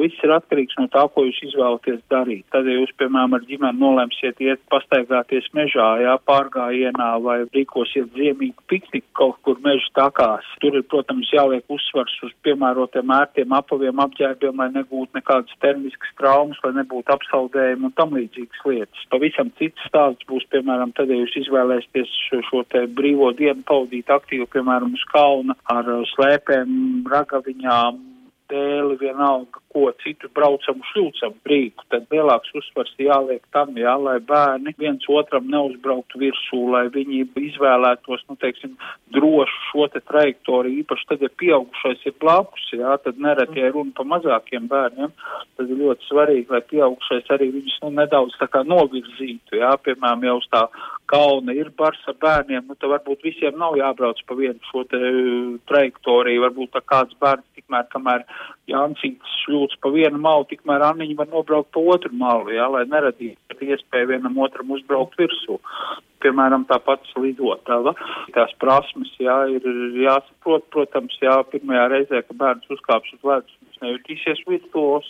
[0.00, 2.46] Viss ir atkarīgs no tā, ko jūs izvēlaties darīt.
[2.54, 8.64] Tad, ja jūs, piemēram, ar ģimeni nolemsiet iet pastaigāties mežā, jā, pārgājienā vai rīkosiet ziemīgu
[8.72, 14.62] pikniku kaut kur meža takās, tur ir, protams, jāliek uzsvars uz piemērotiem ērtiem apaviem apģērbiem,
[14.62, 19.04] lai negūtu nekādas termiskas traumas, lai nebūtu apsaldējumi un tam līdzīgas lietas.
[19.12, 24.08] Pavisam cits stāsts būs, piemēram, tad, ja jūs izvēlēsieties šo, šo te brīvo dienu pavadīt
[24.16, 28.00] aktīvi, piemēram, uz kalna ar slēpēm, ragaviņām,
[28.50, 34.74] dēli, vienalga, ko citu braucamu šļūcamu brīku, tad lielāks uzsvars jāliek tam, jā, lai bērni
[34.80, 38.74] viens otram neuzbrauktu virsū, lai viņi izvēlētos, nu, teiksim,
[39.14, 43.94] drošu šo te trajektoriju, īpaši tad, ja pieaugušais ir blakus, jā, tad nereti, ja runa
[43.96, 45.14] pa mazākiem bērniem,
[45.56, 50.28] tad ir ļoti svarīgi, lai pieaugušais arī viņus, nu, nedaudz tā kā novirzītu, jā, piemēram,
[50.28, 50.66] jau uz tā
[51.10, 55.00] kalna ir bars ar bērniem, nu, tad varbūt visiem nav jābrauc pa vienu šo te
[55.70, 58.24] trajektoriju, varbūt kāds bērns tikmēr, kamēr
[58.70, 63.68] Jāncīts šļūts pa vienu malu, tikmēr Anniņa var nobraukt pa otru malu, jā, lai neradītu
[63.68, 65.58] iespēju vienam otram uzbraukt virsū.
[66.22, 67.96] Piemēram, tā pats lidotava,
[68.36, 69.66] tās prasmes, jā, ir
[70.04, 75.08] jāsaprot, protams, jā, pirmajā reizē, ka bērns uzkāps uz ledus, nejutīsies virsūs,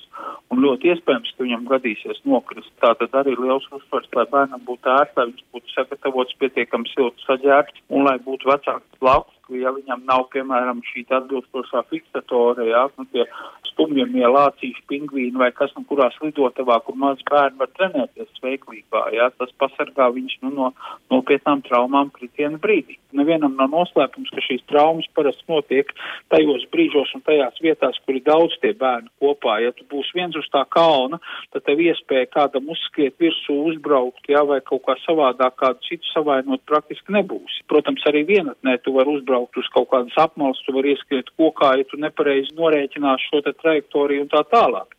[0.52, 2.72] un ļoti iespējams, ka viņam gadīsies nokrist.
[2.82, 7.28] Tā tad arī liels uzsvars, lai bērnam būtu ērts, lai viņš būtu sagatavots pietiekami silts
[7.28, 13.06] saģērbts, un lai būtu vecāks blakus ja viņam nav, piemēram, šī atbilstošā fiksatora, jā, nu,
[13.12, 13.24] tie
[13.72, 19.28] stumjamie lācīši, pingvīni vai kas, nu, kurās lidotavā, kur maz bērni var trenēties sveiklībā, jā,
[19.38, 20.70] tas pasargā viņš, nu, no
[21.12, 22.98] nopietnām traumām kritiena brīdī.
[23.16, 25.92] Nevienam nav noslēpums, ka šīs traumas parasti notiek
[26.32, 29.58] tajos brīžos un tajās vietās, kur ir daudz tie bērni kopā.
[29.64, 31.18] Ja tu būsi viens uz tā kalna,
[31.52, 36.64] tad tev iespēja kādam uzskriet virsū, uzbraukt, jā, vai kaut kā savādāk kādu citu savainot
[36.70, 37.60] praktiski nebūs.
[37.70, 41.88] Protams, arī vienatnē tu vari uzbraukt uz kaut kādas apmales, tu vari ieskriet kokā, ja
[41.90, 44.98] tu nepareizi norēķinās šo te trajektoriju un tā tālāk.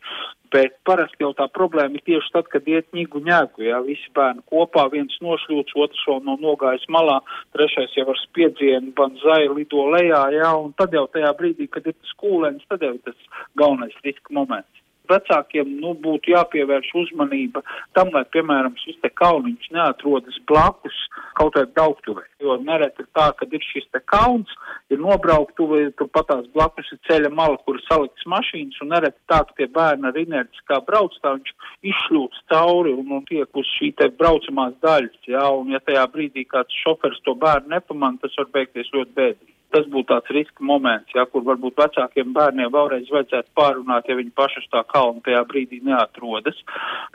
[0.54, 4.44] Bet parasti jau tā problēma ir tieši tad, kad iet ņigu ņēgu, jā, visi bērni
[4.52, 7.18] kopā, viens nošļūts, otrs vēl nav nogājis malā,
[7.56, 11.98] trešais jau ar spiedzienu banzai lido lejā, jā, un tad jau tajā brīdī, kad ir
[11.98, 14.73] tas kūlēns, tad jau ir tas galvenais riska moments
[15.10, 17.62] vecākiem nu, būtu jāpievērš uzmanība
[17.96, 20.96] tam, lai, piemēram, šis te kalniņš neatrodas blakus
[21.38, 22.26] kaut kādai brauktuvei.
[22.42, 24.50] Jo nereti ir tā, ka ir šis te kalns,
[24.92, 29.58] ir nobrauktuve, turpat tās blakus ir ceļa mala, kur salikts mašīnas, un nereti tā, ka
[29.58, 31.54] tie bērni ar inerci kā brauc, tā viņš
[31.92, 36.46] izšļūts cauri un, un tiek uz šī te braucamās daļas, jā, un ja tajā brīdī
[36.50, 41.10] kāds šofers to bērnu nepaman, tas var beigties ļoti bēdīgi tas būtu tāds riska moments,
[41.16, 45.80] ja, kur varbūt vecākiem bērniem vēlreiz vajadzētu pārunāt, ja viņi paši tā kalna tajā brīdī
[45.84, 46.60] neatrodas.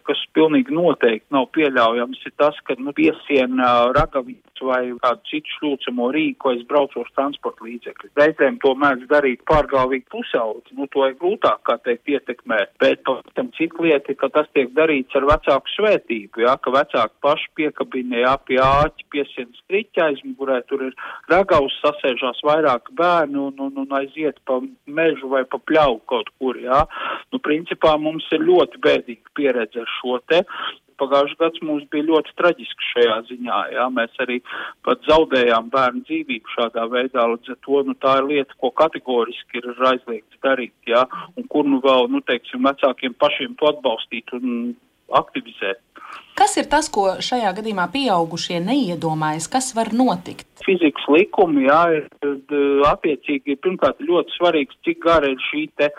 [0.08, 5.54] Kas pilnīgi noteikti nav pieļaujams, ir tas, ka nu, piesien uh, ragaviņas vai kādu citu
[5.56, 8.12] šļūcamo rīku aiz braucošu transporta līdzekļu.
[8.20, 13.06] Reizēm to mēdz darīt pārgalvīgi pusauģi, nu to ir grūtāk, kā teikt, ietekmēt, bet
[13.38, 18.24] tam cik lieta, ka tas tiek darīts ar vecāku svētību, jā, ka vecāki paši piekabina,
[18.26, 20.98] jā, pie āķi, piesien striķa aizmugurē, tur ir
[21.32, 24.60] ragavs sasēžās vairāk bērnu un, un, un aiziet pa
[25.00, 26.84] mežu vai pa pļauju kaut kur, jā.
[27.32, 30.44] Nu, principā mums ir ļoti bēdīga pieredze ar šo te.
[31.00, 33.60] Pagājušajā gads mums bija ļoti traģisks šajā ziņā.
[33.76, 33.86] Jā.
[33.96, 34.40] Mēs arī
[34.88, 37.26] pat zaudējām bērnu dzīvību šādā veidā.
[37.34, 40.76] Līdz ar to nu, tā ir lieta, ko kategoriski ir aizliegts darīt.
[40.90, 41.06] Jā.
[41.40, 44.74] Un kur nu vēl, nu, teiksim, vecākiem pašiem to atbalstīt un
[45.22, 45.80] aktivizēt.
[46.40, 50.48] Kas ir tas, ko šajā gadījumā pieaugušie neiedomājas, kas var notikt?
[50.64, 55.90] Fizikas likumi, jā, ir attiecīgi pirmkārt ļoti svarīgs, cik gara ir šī te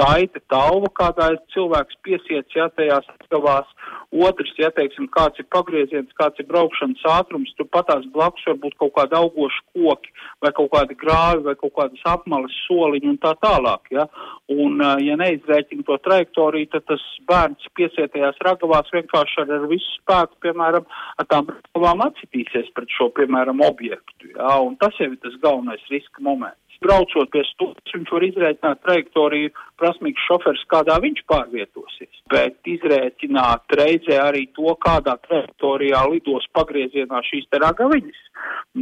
[0.00, 3.68] saite, talva, kādā ir cilvēks piesiets, ja tajās skavās.
[4.10, 8.74] Otrs, ja teiksim, kāds ir pagrieziens, kāds ir braukšanas ātrums, tur patās blakus var būt
[8.80, 10.10] kaut kādi augoši koki
[10.42, 13.86] vai kaut kādi grāvi vai kaut kādas apmalas soliņi un tā tālāk.
[13.94, 14.08] Ja,
[14.50, 20.40] un, ja neizrēķina to trajektoriju, tad tas bērns piesietajās ragavās vienkārši ar, ar visu spēku,
[20.46, 20.88] piemēram,
[21.18, 24.32] ar tām ragavām atsitīsies pret šo, piemēram, objektu.
[24.34, 28.80] Ja, un tas jau ir tas galvenais riska moments braucot pie stūres, viņš var izrēķināt
[28.86, 32.22] trajektoriju, prasmīgs šofers, kādā viņš pārvietosies.
[32.32, 38.20] Bet izrēķināt reizē arī to, kādā trajektorijā lidos pagriezienā šīs te ragaviņas,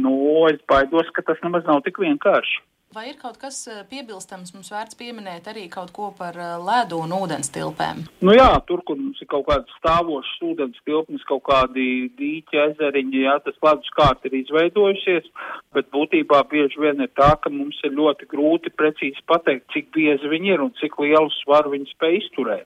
[0.03, 0.15] nu,
[0.51, 2.61] es baidos, ka tas nemaz nav tik vienkārši.
[2.89, 6.97] Vai ir kaut kas eh, piebilstams, mums vērts pieminēt arī kaut ko par eh, ledu
[7.03, 7.99] un ūdens tilpēm?
[8.25, 11.83] Nu jā, tur, kur mums ir kaut kāds stāvošs ūdens tilpnis, kaut kādi
[12.17, 15.29] dīķi, ezeriņi, jā, tas ledus kārt ir izveidojusies,
[15.77, 20.33] bet būtībā bieži vien ir tā, ka mums ir ļoti grūti precīzi pateikt, cik biezi
[20.33, 22.65] viņi ir un cik lielu svaru viņi spēj izturēt.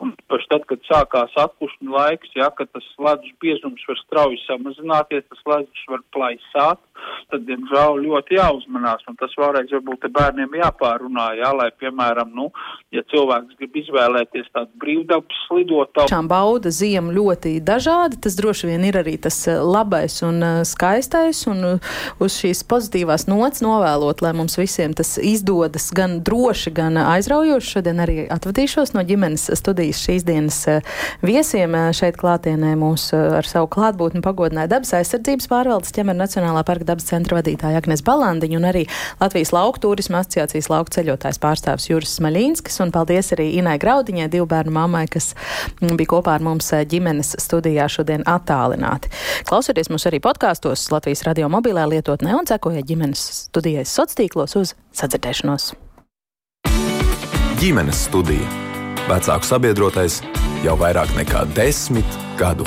[0.00, 5.28] Un paši tad, kad sākās atpušņu laiks, jā, kad tas ledus biezums var strauji samazināties,
[5.28, 6.80] tas ledus var plaisāt,
[7.32, 12.48] tad, diemžēl, ļoti jāuzmanās, un tas vēlreiz varbūt bērniem jāpārunā, jā, lai, piemēram, nu,
[12.94, 16.10] ja cilvēks grib izvēlēties tādu brīvdabas lidotāju.
[16.12, 20.60] Šām bauda ziemu ļoti dažādi, tas droši vien ir arī tas eh, labais un eh,
[20.68, 21.92] skaistais, un eh,
[22.22, 27.74] uz šīs pozitīvās nots novēlot, lai mums visiem tas izdodas gan droši, gan aizraujoši.
[27.78, 30.60] Šodien arī atvadīšos no ģimenes studijas šīs dienas
[31.24, 37.08] viesiem šeit klātienē mūs ar savu klātbūtni pagodināja dabas aizsardzības pārvaldes ķemera Nacionālā parka dabas
[37.08, 38.84] centra vadītāja Agnes Balandiņa un arī
[39.20, 42.80] Latvijas lauku turisma asociācijas lauku ceļotājs pārstāvs Juris Smaļīnskis.
[42.84, 45.32] Un paldies arī Inai Graudiņai, divu bērnu mammai, kas
[45.80, 49.12] mm, bija kopā ar mums eh, ģimenes studijā šodien attālināti.
[49.48, 55.72] Klausieties mūs arī podkāstos Latvijas radio mobilē lietotnē un sekojiet ģimenes studijai sociālos uz sadzirdēšanos.
[57.58, 58.50] Ģimenes studija.
[59.08, 60.20] Vecāku sabiedrotais
[60.62, 62.66] jau vairāk nekā desmit gadu